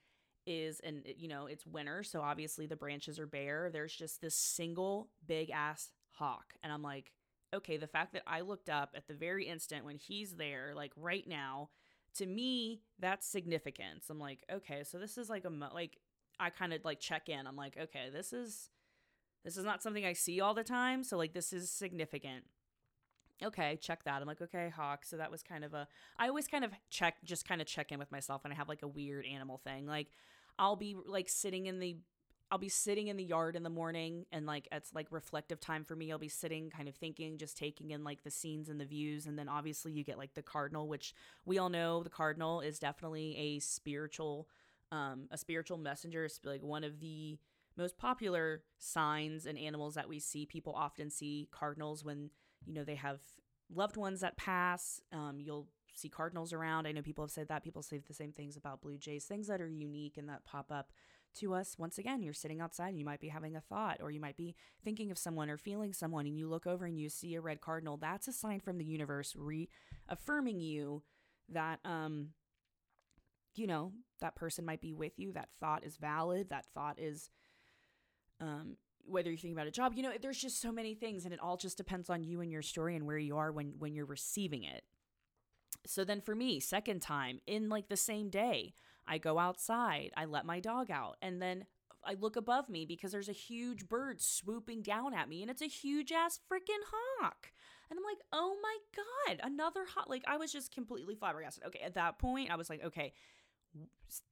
[0.47, 3.69] is and you know it's winter so obviously the branches are bare.
[3.71, 7.11] There's just this single big ass hawk and i'm like
[7.53, 10.91] okay the fact that i looked up at the very instant when he's there like
[10.95, 11.69] right now
[12.15, 14.09] to me that's significance.
[14.09, 15.97] I'm like okay so this is like a mo- like
[16.39, 17.47] i kind of like check in.
[17.47, 18.69] I'm like okay this is
[19.43, 22.45] this is not something i see all the time so like this is significant.
[23.43, 24.21] Okay check that.
[24.21, 25.05] I'm like okay hawk.
[25.05, 27.91] So that was kind of a i always kind of check just kind of check
[27.91, 29.85] in with myself when i have like a weird animal thing.
[29.87, 30.07] Like
[30.59, 31.97] I'll be like sitting in the
[32.51, 35.85] I'll be sitting in the yard in the morning and like it's like reflective time
[35.85, 36.11] for me.
[36.11, 39.25] I'll be sitting kind of thinking, just taking in like the scenes and the views.
[39.25, 42.77] And then obviously you get like the cardinal, which we all know the cardinal is
[42.77, 44.49] definitely a spiritual,
[44.91, 46.25] um, a spiritual messenger.
[46.25, 47.39] It's like one of the
[47.77, 50.45] most popular signs and animals that we see.
[50.45, 52.31] People often see cardinals when,
[52.65, 53.21] you know, they have
[53.73, 54.99] loved ones that pass.
[55.13, 56.85] Um, you'll see cardinals around.
[56.85, 57.63] I know people have said that.
[57.63, 60.69] People say the same things about blue jays, things that are unique and that pop
[60.69, 60.91] up
[61.35, 61.75] to us.
[61.77, 64.37] Once again, you're sitting outside and you might be having a thought, or you might
[64.37, 67.41] be thinking of someone or feeling someone, and you look over and you see a
[67.41, 67.97] red cardinal.
[67.97, 71.03] That's a sign from the universe reaffirming you
[71.49, 72.29] that, um,
[73.55, 73.91] you know,
[74.21, 75.33] that person might be with you.
[75.33, 76.49] That thought is valid.
[76.49, 77.29] That thought is,
[78.39, 81.33] um, whether you're thinking about a job, you know, there's just so many things, and
[81.33, 83.93] it all just depends on you and your story and where you are when when
[83.93, 84.83] you're receiving it.
[85.85, 88.73] So then for me, second time in like the same day,
[89.07, 91.65] I go outside, I let my dog out, and then
[92.05, 95.61] I look above me because there's a huge bird swooping down at me and it's
[95.61, 97.51] a huge ass freaking hawk.
[97.89, 100.07] And I'm like, oh my God, another hawk.
[100.09, 101.63] Like, I was just completely flabbergasted.
[101.67, 103.13] Okay, at that point, I was like, okay,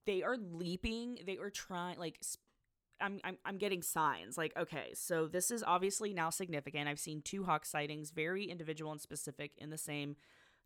[0.07, 1.19] they are leaping.
[1.27, 2.19] They are trying, like,
[2.99, 4.35] I'm, I'm, I'm getting signs.
[4.35, 6.87] Like, okay, so this is obviously now significant.
[6.87, 10.15] I've seen two hawk sightings, very individual and specific in the same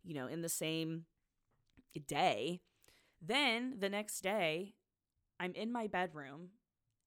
[0.04, 1.06] you know, in the same
[2.06, 2.60] day.
[3.26, 4.74] Then the next day,
[5.40, 6.50] I'm in my bedroom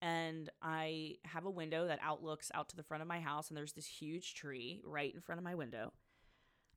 [0.01, 3.57] and I have a window that outlooks out to the front of my house, and
[3.57, 5.91] there's this huge tree right in front of my window.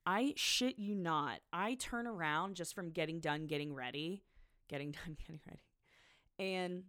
[0.06, 1.40] I shit you not.
[1.52, 4.22] I turn around just from getting done getting ready,
[4.68, 5.62] getting done getting ready,
[6.38, 6.84] and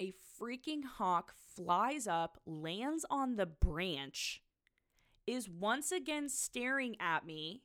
[0.00, 4.42] a freaking hawk flies up, lands on the branch,
[5.26, 7.62] is once again staring at me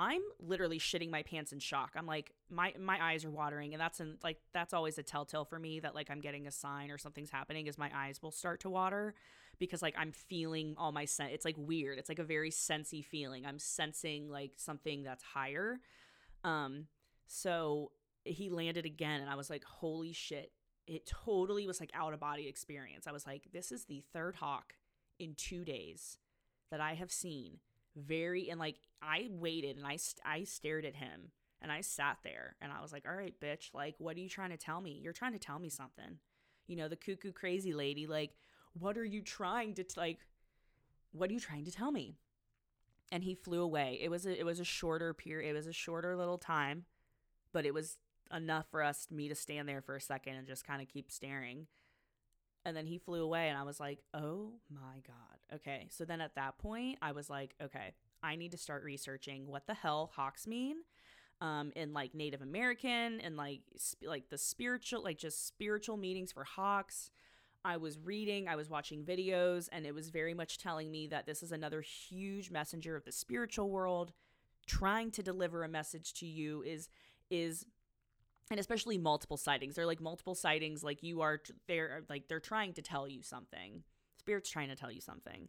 [0.00, 1.90] I'm literally shitting my pants in shock.
[1.96, 5.58] I'm like my my eyes are watering and that's like that's always a telltale for
[5.58, 8.60] me that like I'm getting a sign or something's happening is my eyes will start
[8.60, 9.14] to water
[9.58, 11.32] because like I'm feeling all my sense.
[11.34, 11.98] It's like weird.
[11.98, 13.44] It's like a very sensy feeling.
[13.44, 15.80] I'm sensing like something that's higher.
[16.44, 16.86] Um
[17.26, 17.90] so
[18.24, 20.52] he landed again and I was like holy shit.
[20.86, 23.08] It totally was like out of body experience.
[23.08, 24.74] I was like this is the third hawk
[25.18, 26.18] in 2 days
[26.70, 27.58] that I have seen
[27.98, 32.18] very and like I waited and I st- I stared at him and I sat
[32.22, 34.80] there and I was like, "All right, bitch, like what are you trying to tell
[34.80, 35.00] me?
[35.02, 36.18] You're trying to tell me something."
[36.66, 38.32] You know, the cuckoo crazy lady, like,
[38.74, 40.18] "What are you trying to t- like
[41.12, 42.16] what are you trying to tell me?"
[43.10, 43.98] And he flew away.
[44.00, 45.50] It was a it was a shorter period.
[45.50, 46.84] It was a shorter little time,
[47.52, 47.98] but it was
[48.32, 51.10] enough for us me to stand there for a second and just kind of keep
[51.10, 51.66] staring.
[52.68, 55.88] And then he flew away and I was like, "Oh my god." Okay.
[55.90, 59.66] So then at that point, I was like, "Okay, I need to start researching what
[59.66, 60.76] the hell hawks mean."
[61.40, 66.32] Um, in like Native American and like sp- like the spiritual like just spiritual meanings
[66.32, 67.10] for hawks.
[67.64, 71.26] I was reading, I was watching videos, and it was very much telling me that
[71.26, 74.12] this is another huge messenger of the spiritual world
[74.66, 76.88] trying to deliver a message to you is
[77.30, 77.66] is
[78.50, 79.74] and especially multiple sightings.
[79.74, 83.82] They're like multiple sightings, like you are, they're like, they're trying to tell you something.
[84.18, 85.48] Spirit's trying to tell you something.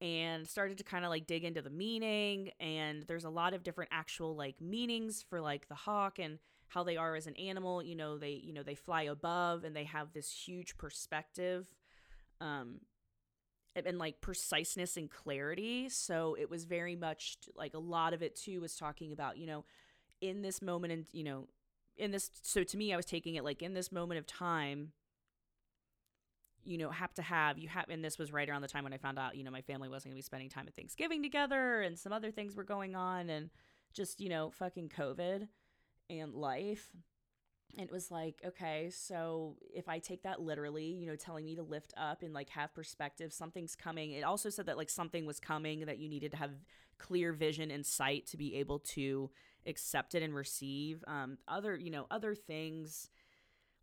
[0.00, 2.50] And started to kind of like dig into the meaning.
[2.60, 6.82] And there's a lot of different actual like meanings for like the hawk and how
[6.82, 7.82] they are as an animal.
[7.82, 11.66] You know, they, you know, they fly above and they have this huge perspective.
[12.40, 12.80] Um,
[13.84, 15.88] and like preciseness and clarity.
[15.88, 19.46] So it was very much like a lot of it too was talking about, you
[19.46, 19.64] know,
[20.20, 21.48] in this moment and, you know,
[21.96, 24.92] in this so to me i was taking it like in this moment of time
[26.64, 28.92] you know have to have you have and this was right around the time when
[28.92, 31.22] i found out you know my family wasn't going to be spending time at thanksgiving
[31.22, 33.50] together and some other things were going on and
[33.94, 35.48] just you know fucking covid
[36.08, 36.90] and life.
[37.78, 41.56] And it was like okay so if i take that literally you know telling me
[41.56, 44.12] to lift up and like have perspective something's coming.
[44.12, 46.52] It also said that like something was coming that you needed to have
[46.98, 49.30] clear vision and sight to be able to
[49.66, 51.02] accept it and receive.
[51.06, 53.10] Um, other, you know, other things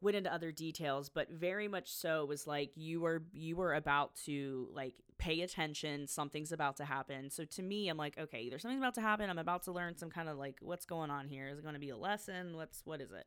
[0.03, 4.15] went into other details, but very much so was like you were you were about
[4.25, 6.07] to like pay attention.
[6.07, 7.29] Something's about to happen.
[7.29, 9.29] So to me, I'm like, okay, there's something's about to happen.
[9.29, 11.47] I'm about to learn some kind of like what's going on here.
[11.47, 12.55] Is it going to be a lesson?
[12.55, 13.25] What's what is it?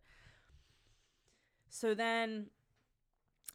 [1.69, 2.47] So then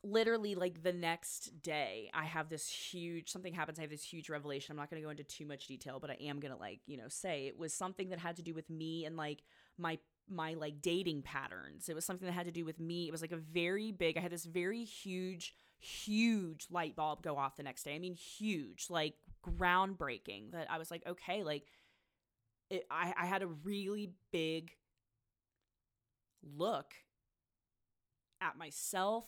[0.03, 4.29] literally like the next day i have this huge something happens i have this huge
[4.29, 4.73] revelation.
[4.73, 6.79] I'm not going to go into too much detail but i am going to like
[6.87, 9.43] you know say it was something that had to do with me and like
[9.77, 9.99] my
[10.29, 11.89] my like dating patterns.
[11.89, 13.07] It was something that had to do with me.
[13.07, 17.37] It was like a very big i had this very huge huge light bulb go
[17.37, 17.95] off the next day.
[17.95, 21.65] I mean huge like groundbreaking that i was like okay like
[22.69, 24.71] it, I, I had a really big
[26.43, 26.93] look
[28.39, 29.25] at myself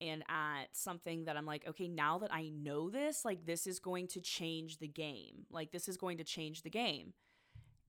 [0.00, 3.78] and at something that I'm like, okay, now that I know this, like this is
[3.78, 5.46] going to change the game.
[5.50, 7.12] Like this is going to change the game.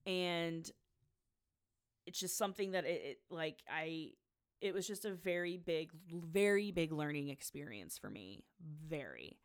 [0.06, 0.70] And
[2.06, 4.12] it's just something that it, it like I
[4.60, 8.44] it was just a very big very big learning experience for me.
[8.88, 9.38] Very.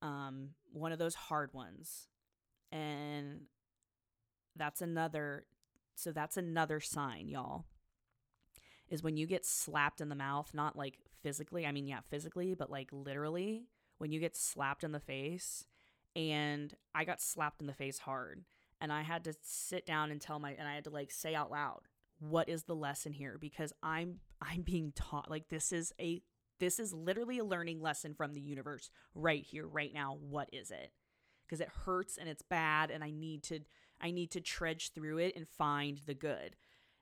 [0.00, 2.08] Um one of those hard ones.
[2.72, 3.42] And
[4.54, 5.44] that's another
[5.96, 7.64] so that's another sign, y'all
[8.88, 12.54] is when you get slapped in the mouth, not like physically, I mean, yeah, physically,
[12.54, 13.64] but like literally,
[13.98, 15.66] when you get slapped in the face.
[16.14, 18.44] And I got slapped in the face hard.
[18.80, 21.34] And I had to sit down and tell my, and I had to like say
[21.34, 21.80] out loud,
[22.20, 23.36] what is the lesson here?
[23.38, 26.22] Because I'm, I'm being taught, like, this is a,
[26.58, 30.16] this is literally a learning lesson from the universe right here, right now.
[30.20, 30.92] What is it?
[31.44, 32.90] Because it hurts and it's bad.
[32.90, 33.60] And I need to,
[34.00, 36.56] I need to trudge through it and find the good.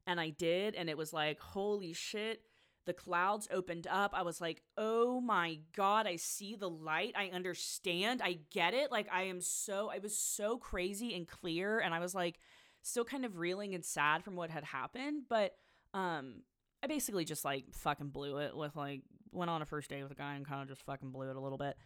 [0.08, 0.74] And I did.
[0.74, 2.40] And it was like, holy shit.
[2.86, 4.12] The clouds opened up.
[4.14, 7.14] I was like, oh my God, I see the light.
[7.16, 8.20] I understand.
[8.22, 8.92] I get it.
[8.92, 11.78] Like, I am so, I was so crazy and clear.
[11.80, 12.38] And I was like,
[12.82, 15.22] still kind of reeling and sad from what had happened.
[15.28, 15.54] But,
[15.94, 16.42] um,
[16.82, 20.12] I basically just like fucking blew it with like, went on a first date with
[20.12, 21.76] a guy and kind of just fucking blew it a little bit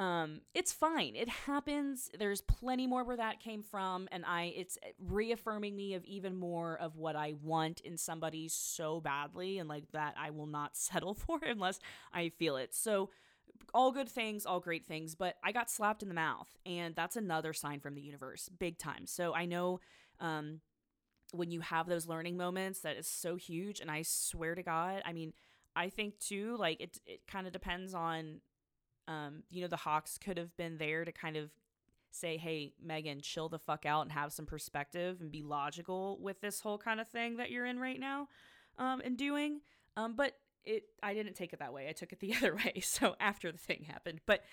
[0.00, 1.14] um, it's fine.
[1.14, 2.10] It happens.
[2.18, 6.78] There's plenty more where that came from, and I it's reaffirming me of even more
[6.80, 11.12] of what I want in somebody so badly, and like that I will not settle
[11.12, 11.80] for unless
[12.14, 12.74] I feel it.
[12.74, 13.10] So
[13.74, 17.16] all good things, all great things, but I got slapped in the mouth, and that's
[17.16, 19.04] another sign from the universe, big time.
[19.06, 19.80] So I know
[20.18, 20.60] um,
[21.34, 25.02] when you have those learning moments, that is so huge, and I swear to God,
[25.04, 25.34] I mean.
[25.76, 28.40] I think too, like it, it kind of depends on
[29.10, 31.50] um, you know, the Hawks could have been there to kind of
[32.12, 36.40] say, hey, Megan, chill the fuck out and have some perspective and be logical with
[36.40, 38.28] this whole kind of thing that you're in right now
[38.78, 39.62] um, and doing.
[39.96, 40.34] Um, but
[40.64, 41.88] it, I didn't take it that way.
[41.88, 42.80] I took it the other way.
[42.84, 44.44] So after the thing happened, but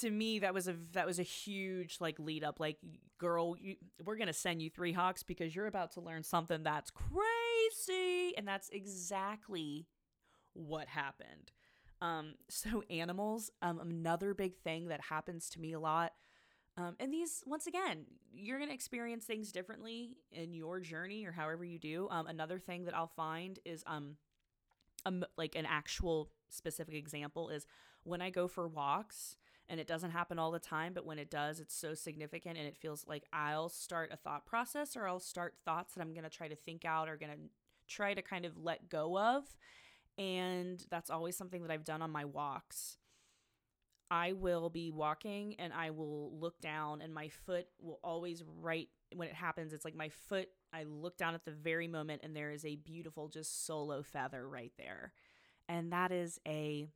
[0.00, 2.58] to me, that was a that was a huge like lead up.
[2.58, 2.78] Like,
[3.18, 6.90] girl, you, we're gonna send you three hawks because you're about to learn something that's
[6.90, 9.86] crazy, and that's exactly
[10.54, 11.52] what happened.
[12.02, 16.12] Um, so animals, um, another big thing that happens to me a lot.
[16.76, 21.32] Um, and these, once again, you're going to experience things differently in your journey or
[21.32, 22.08] however you do.
[22.10, 24.16] Um, another thing that I'll find is, um,
[25.04, 27.66] um, like an actual specific example is
[28.04, 29.36] when I go for walks,
[29.68, 32.66] and it doesn't happen all the time, but when it does, it's so significant and
[32.66, 36.24] it feels like I'll start a thought process or I'll start thoughts that I'm going
[36.24, 37.38] to try to think out or going to
[37.88, 39.44] try to kind of let go of.
[40.18, 42.98] And that's always something that I've done on my walks.
[44.10, 48.88] I will be walking and I will look down, and my foot will always right
[49.14, 49.72] when it happens.
[49.72, 52.76] It's like my foot, I look down at the very moment, and there is a
[52.76, 55.12] beautiful, just solo feather right there.
[55.68, 56.86] And that is a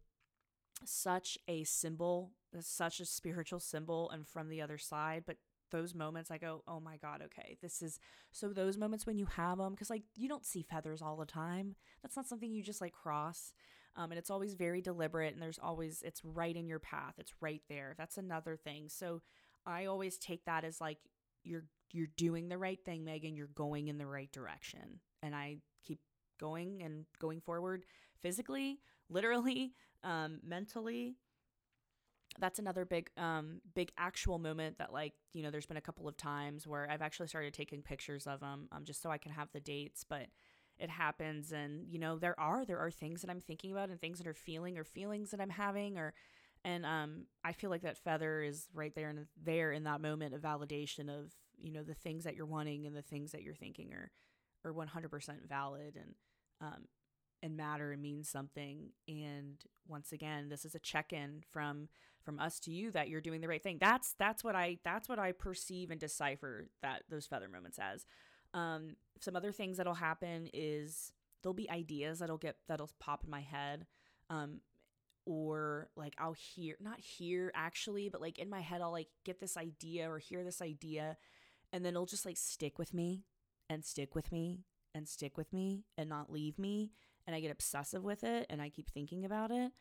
[0.84, 5.38] such a symbol, such a spiritual symbol, and from the other side, but
[5.70, 7.98] those moments I go, oh my God, okay, this is
[8.32, 11.26] so those moments when you have them, because like you don't see feathers all the
[11.26, 11.76] time.
[12.02, 13.52] That's not something you just like cross.
[13.96, 17.14] Um, and it's always very deliberate and there's always, it's right in your path.
[17.18, 17.94] It's right there.
[17.96, 18.88] That's another thing.
[18.88, 19.22] So
[19.64, 20.98] I always take that as like,
[21.44, 23.36] you're, you're doing the right thing, Megan.
[23.36, 25.00] You're going in the right direction.
[25.22, 26.00] And I keep
[26.38, 27.86] going and going forward
[28.20, 29.72] physically, literally,
[30.04, 31.16] um, mentally,
[32.40, 36.08] that's another big um big actual moment that like you know there's been a couple
[36.08, 39.32] of times where i've actually started taking pictures of them um, just so i can
[39.32, 40.26] have the dates but
[40.78, 44.00] it happens and you know there are there are things that i'm thinking about and
[44.00, 46.12] things that are feeling or feelings that i'm having or
[46.64, 50.34] and um i feel like that feather is right there and there in that moment
[50.34, 53.54] of validation of you know the things that you're wanting and the things that you're
[53.54, 54.10] thinking are
[54.64, 56.14] are 100% valid and
[56.60, 56.86] um
[57.42, 58.90] and matter and mean something.
[59.08, 59.56] And
[59.86, 61.88] once again this is a check-in from
[62.26, 65.08] from us to you that you're doing the right thing that's that's what i that's
[65.08, 68.04] what i perceive and decipher that those feather moments as
[68.52, 71.12] um some other things that'll happen is
[71.42, 73.86] there'll be ideas that'll get that'll pop in my head
[74.28, 74.60] um
[75.26, 79.40] or like I'll hear not hear actually but like in my head I'll like get
[79.40, 81.16] this idea or hear this idea
[81.72, 83.24] and then it'll just like stick with me
[83.68, 84.60] and stick with me
[84.94, 86.92] and stick with me and not leave me
[87.26, 89.72] and I get obsessive with it and I keep thinking about it.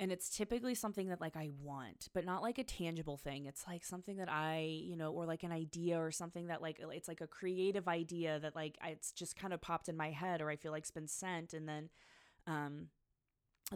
[0.00, 3.44] And it's typically something that like I want, but not like a tangible thing.
[3.44, 6.80] It's like something that I, you know, or like an idea or something that like
[6.80, 10.40] it's like a creative idea that like it's just kind of popped in my head
[10.40, 11.90] or I feel like it's been sent and then
[12.46, 12.86] um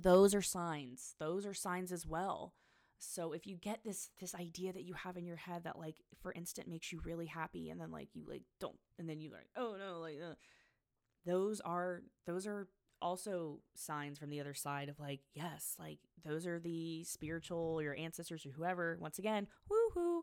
[0.01, 1.15] those are signs.
[1.21, 2.55] Those are signs as well.
[2.99, 5.97] So if you get this this idea that you have in your head that like
[6.23, 9.31] for instant makes you really happy and then like you like don't and then you
[9.31, 10.35] like oh no like uh,
[11.27, 12.67] those are those are
[13.05, 17.95] also signs from the other side of like, yes, like those are the spiritual, your
[17.97, 20.21] ancestors or whoever, once again, woohoo,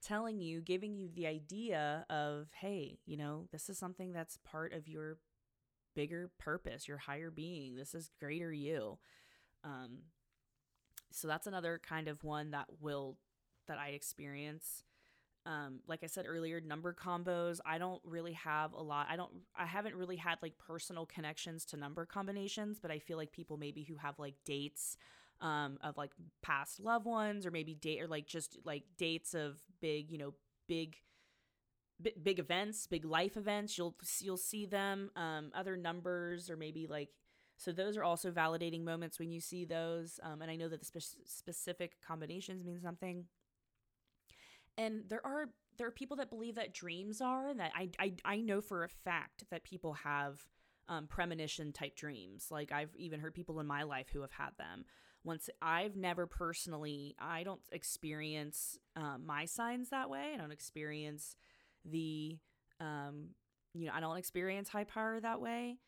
[0.00, 4.72] telling you, giving you the idea of, hey, you know, this is something that's part
[4.72, 5.18] of your
[5.96, 7.74] bigger purpose, your higher being.
[7.74, 8.98] This is greater you.
[9.64, 9.98] Um,
[11.10, 13.16] so that's another kind of one that will
[13.66, 14.84] that I experience.
[15.44, 17.58] Um, like I said earlier, number combos.
[17.66, 19.08] I don't really have a lot.
[19.10, 19.30] I don't.
[19.56, 23.56] I haven't really had like personal connections to number combinations, but I feel like people
[23.56, 24.96] maybe who have like dates
[25.40, 26.12] um, of like
[26.42, 30.34] past loved ones, or maybe date or like just like dates of big, you know,
[30.68, 30.96] big
[32.22, 33.76] big events, big life events.
[33.78, 35.10] You'll you'll see them.
[35.16, 37.10] Um, other numbers or maybe like
[37.56, 40.18] so those are also validating moments when you see those.
[40.22, 43.26] Um, and I know that the spe- specific combinations mean something.
[44.78, 45.46] And there are
[45.78, 48.88] there are people that believe that dreams are that I I, I know for a
[48.88, 50.40] fact that people have
[50.88, 52.48] um, premonition type dreams.
[52.50, 54.84] Like I've even heard people in my life who have had them.
[55.24, 60.32] Once I've never personally, I don't experience um, my signs that way.
[60.34, 61.36] I don't experience
[61.84, 62.38] the,
[62.80, 63.28] um,
[63.72, 65.78] you know, I don't experience high power that way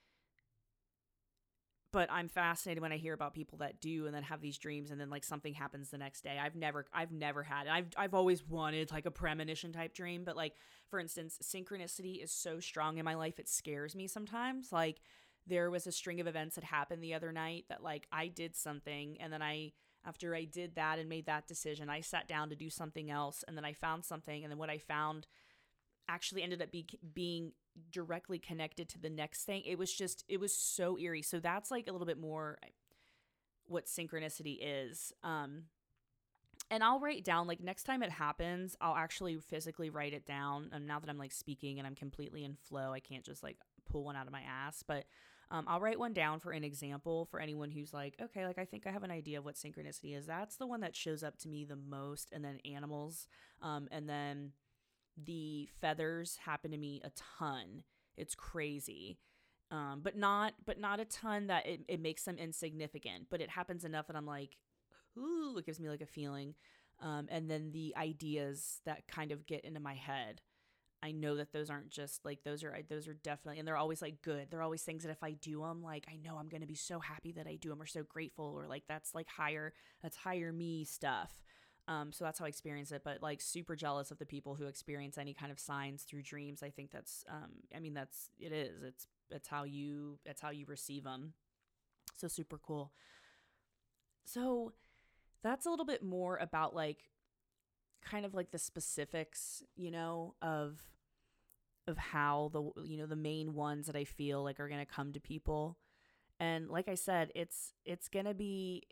[1.95, 4.91] but I'm fascinated when I hear about people that do and then have these dreams
[4.91, 6.41] and then like something happens the next day.
[6.43, 7.69] I've never I've never had.
[7.69, 10.55] I've I've always wanted like a premonition type dream, but like
[10.89, 14.73] for instance, synchronicity is so strong in my life it scares me sometimes.
[14.73, 15.03] Like
[15.47, 18.57] there was a string of events that happened the other night that like I did
[18.57, 19.71] something and then I
[20.05, 23.45] after I did that and made that decision, I sat down to do something else
[23.47, 25.29] and then I found something and then what I found
[26.09, 27.53] actually ended up be, being
[27.91, 29.63] directly connected to the next thing.
[29.65, 31.23] It was just it was so eerie.
[31.23, 32.59] So that's like a little bit more
[33.67, 35.13] what synchronicity is.
[35.23, 35.65] Um
[36.71, 40.71] and I'll write down like next time it happens, I'll actually physically write it down.
[40.73, 43.59] And now that I'm like speaking and I'm completely in flow, I can't just like
[43.91, 45.05] pull one out of my ass, but
[45.51, 48.65] um, I'll write one down for an example for anyone who's like, okay, like I
[48.65, 50.27] think I have an idea of what synchronicity is.
[50.27, 53.29] That's the one that shows up to me the most, and then animals,
[53.63, 54.53] um, and then
[55.17, 57.85] the feathers happen to me a ton.
[58.17, 59.19] It's crazy.
[59.71, 63.27] Um, but not but not a ton that it, it makes them insignificant.
[63.31, 64.57] But it happens enough that I'm like,
[65.19, 66.55] ooh, it gives me like a feeling.
[67.01, 70.43] Um, and then the ideas that kind of get into my head.
[71.03, 74.01] I know that those aren't just like those are those are definitely and they're always
[74.01, 74.47] like good.
[74.51, 76.99] They're always things that if I do them, like I know I'm gonna be so
[76.99, 80.51] happy that I do them or so grateful or like that's like higher that's higher
[80.51, 81.43] me stuff.
[81.87, 83.03] Um, so that's how I experience it.
[83.05, 86.63] But like super jealous of the people who experience any kind of signs through dreams.
[86.63, 88.83] I think that's, um, I mean, that's it is.
[88.83, 91.35] It's it's how you it's how you receive them.
[92.17, 92.93] So super cool.
[94.25, 94.73] So
[95.43, 97.11] that's a little bit more about like
[98.03, 100.81] kind of like the specifics, you know, of
[101.87, 104.87] of how the you know the main ones that I feel like are going to
[104.87, 105.77] come to people.
[106.41, 108.85] And like I said, it's it's going to be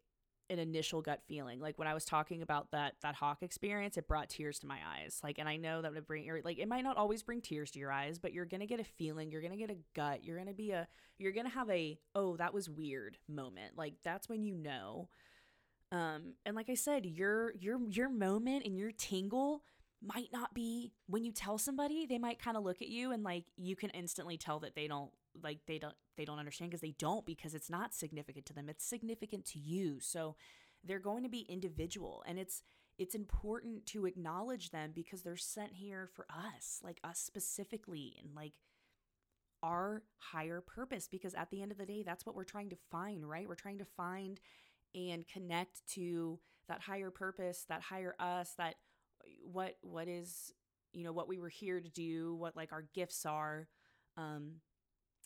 [0.52, 1.60] an initial gut feeling.
[1.60, 4.78] Like when I was talking about that that hawk experience, it brought tears to my
[4.86, 5.20] eyes.
[5.24, 7.70] Like, and I know that would bring your like it might not always bring tears
[7.72, 9.30] to your eyes, but you're gonna get a feeling.
[9.30, 10.24] You're gonna get a gut.
[10.24, 10.86] You're gonna be a.
[11.18, 13.76] You're gonna have a oh that was weird moment.
[13.76, 15.08] Like that's when you know.
[15.90, 19.62] Um, and like I said, your your your moment and your tingle
[20.04, 22.06] might not be when you tell somebody.
[22.06, 24.88] They might kind of look at you and like you can instantly tell that they
[24.88, 25.10] don't
[25.42, 28.68] like they don't they don't understand because they don't because it's not significant to them
[28.68, 30.36] it's significant to you so
[30.84, 32.62] they're going to be individual and it's
[32.98, 38.34] it's important to acknowledge them because they're sent here for us like us specifically and
[38.36, 38.52] like
[39.62, 42.76] our higher purpose because at the end of the day that's what we're trying to
[42.90, 44.40] find right we're trying to find
[44.94, 46.38] and connect to
[46.68, 48.74] that higher purpose that higher us that
[49.44, 50.52] what what is
[50.92, 53.68] you know what we were here to do what like our gifts are
[54.16, 54.52] um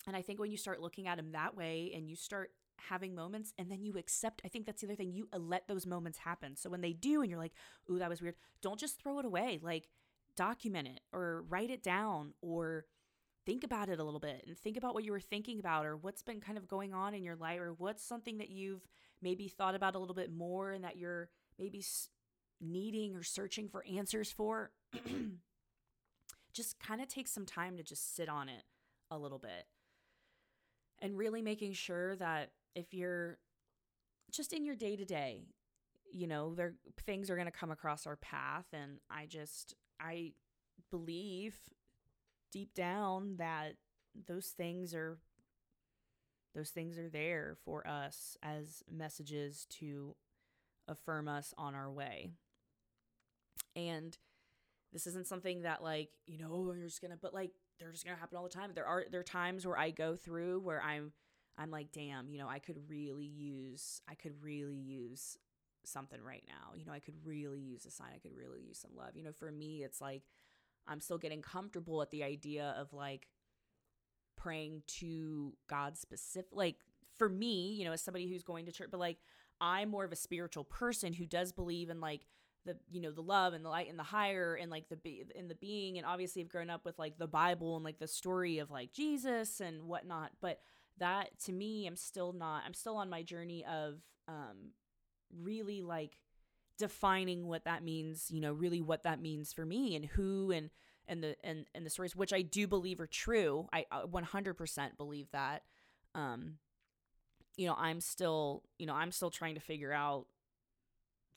[0.07, 3.15] and I think when you start looking at them that way and you start having
[3.15, 5.87] moments and then you accept, I think that's the other thing, you uh, let those
[5.87, 6.57] moments happen.
[6.57, 7.55] So when they do and you're like,
[7.91, 9.59] ooh, that was weird, don't just throw it away.
[9.61, 9.89] Like
[10.37, 12.85] document it or write it down or
[13.47, 15.97] think about it a little bit and think about what you were thinking about or
[15.97, 18.87] what's been kind of going on in your life or what's something that you've
[19.23, 21.83] maybe thought about a little bit more and that you're maybe
[22.61, 24.71] needing or searching for answers for.
[26.53, 28.63] just kind of take some time to just sit on it
[29.11, 29.67] a little bit
[31.01, 33.39] and really making sure that if you're
[34.31, 35.43] just in your day to day,
[36.11, 40.33] you know, there things are going to come across our path and I just I
[40.91, 41.59] believe
[42.53, 43.75] deep down that
[44.27, 45.19] those things are
[46.55, 50.17] those things are there for us as messages to
[50.89, 52.31] affirm us on our way.
[53.77, 54.17] And
[54.93, 58.17] this isn't something that like, you know, you're just to but like they're just gonna
[58.17, 58.71] happen all the time.
[58.75, 61.13] There are there are times where I go through where I'm
[61.59, 65.39] I'm like, damn, you know, I could really use, I could really use
[65.85, 66.75] something right now.
[66.77, 68.09] You know, I could really use a sign.
[68.15, 69.15] I could really use some love.
[69.15, 70.23] You know, for me, it's like
[70.87, 73.29] I'm still getting comfortable at the idea of like
[74.37, 76.51] praying to God specific.
[76.53, 76.77] Like
[77.19, 79.19] for me, you know, as somebody who's going to church, but like
[79.61, 82.27] I'm more of a spiritual person who does believe in like
[82.67, 85.25] the you know the love and the light and the higher and like the be
[85.35, 88.07] in the being and obviously I've grown up with like the Bible and like the
[88.07, 90.33] story of like Jesus and whatnot.
[90.41, 90.61] But
[90.99, 92.63] that to me, I'm still not.
[92.67, 94.73] I'm still on my journey of um
[95.43, 96.19] really like
[96.79, 100.71] defining what that means you know really what that means for me and who and
[101.09, 105.31] and the and and the stories which i do believe are true i 100% believe
[105.33, 105.63] that
[106.15, 106.55] um
[107.57, 110.27] you know i'm still you know i'm still trying to figure out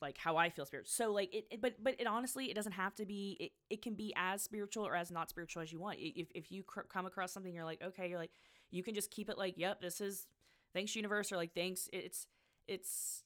[0.00, 2.72] like how i feel spiritual so like it, it but but it honestly it doesn't
[2.72, 5.78] have to be it, it can be as spiritual or as not spiritual as you
[5.78, 5.98] want.
[6.00, 8.32] If if you cr- come across something you're like okay you're like
[8.70, 10.26] you can just keep it like yep this is
[10.72, 12.26] thanks universe or like thanks it's
[12.68, 13.24] it's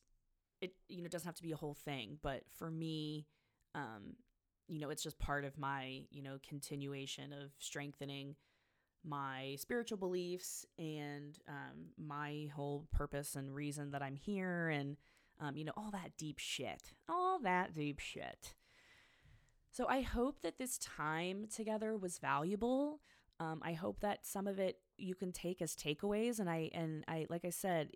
[0.61, 2.19] it you know doesn't have to be a whole thing.
[2.23, 3.27] But for me
[3.75, 4.17] um
[4.69, 8.35] you know it's just part of my you know continuation of strengthening
[9.07, 14.97] my spiritual beliefs and um, my whole purpose and reason that i'm here and
[15.41, 18.55] um, you know all that deep shit all that deep shit.
[19.71, 23.01] So i hope that this time together was valuable.
[23.41, 27.05] Um, i hope that some of it you can take as takeaways and i and
[27.09, 27.91] i like i said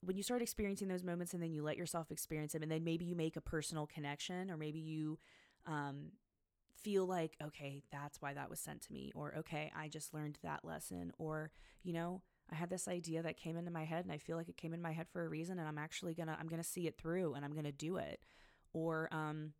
[0.00, 2.82] when you start experiencing those moments and then you let yourself experience them and then
[2.84, 5.18] maybe you make a personal connection or maybe you
[5.66, 6.12] um,
[6.74, 10.38] feel like okay that's why that was sent to me or okay i just learned
[10.42, 11.52] that lesson or
[11.84, 14.48] you know i had this idea that came into my head and i feel like
[14.48, 16.86] it came in my head for a reason and i'm actually gonna i'm gonna see
[16.86, 18.20] it through and i'm gonna do it.
[18.74, 19.52] Or um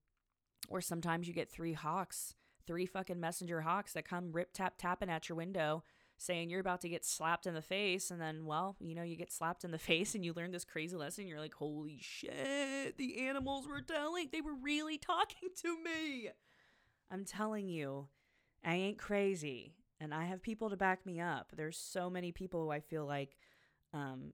[0.69, 2.35] or sometimes you get three hawks
[2.67, 5.83] three fucking messenger hawks that come rip tap tapping at your window
[6.17, 9.17] saying you're about to get slapped in the face and then well you know you
[9.17, 12.97] get slapped in the face and you learn this crazy lesson you're like holy shit
[12.97, 16.31] the animals were telling they were really talking to me.
[17.11, 18.09] I'm telling you
[18.65, 22.65] i ain't crazy and i have people to back me up there's so many people
[22.65, 23.37] who i feel like
[23.95, 24.33] um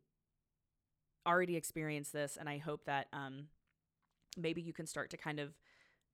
[1.26, 3.44] already experienced this and i hope that um
[4.36, 5.54] maybe you can start to kind of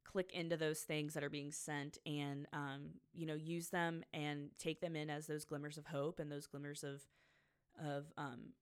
[0.05, 4.51] click into those things that are being sent and um, you know use them and
[4.59, 7.03] take them in as those glimmers of hope and those glimmers of
[7.85, 8.53] of um,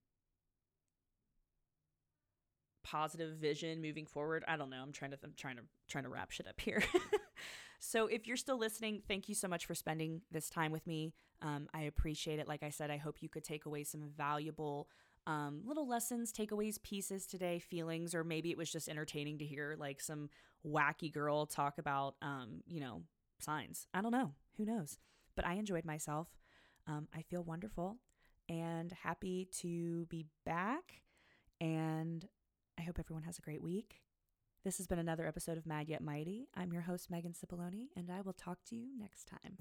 [2.82, 4.44] positive vision moving forward.
[4.48, 4.82] I don't know.
[4.82, 6.82] I'm trying to I'm trying to trying to wrap shit up here.
[7.84, 11.14] so if you're still listening, thank you so much for spending this time with me.
[11.42, 12.46] Um, I appreciate it.
[12.46, 14.88] Like I said, I hope you could take away some valuable
[15.26, 19.74] um, little lessons, takeaways, pieces today, feelings, or maybe it was just entertaining to hear
[19.76, 20.30] like some
[20.64, 23.02] wacky girl talk about, um, you know,
[23.40, 23.88] signs.
[23.92, 24.30] I don't know.
[24.58, 24.98] Who knows?
[25.34, 26.28] But I enjoyed myself.
[26.86, 27.96] Um, I feel wonderful
[28.48, 31.02] and happy to be back.
[31.60, 32.28] And
[32.78, 34.02] I hope everyone has a great week.
[34.64, 36.46] This has been another episode of Mad Yet Mighty.
[36.54, 39.58] I'm your host, Megan Cipollone, and I will talk to you next time.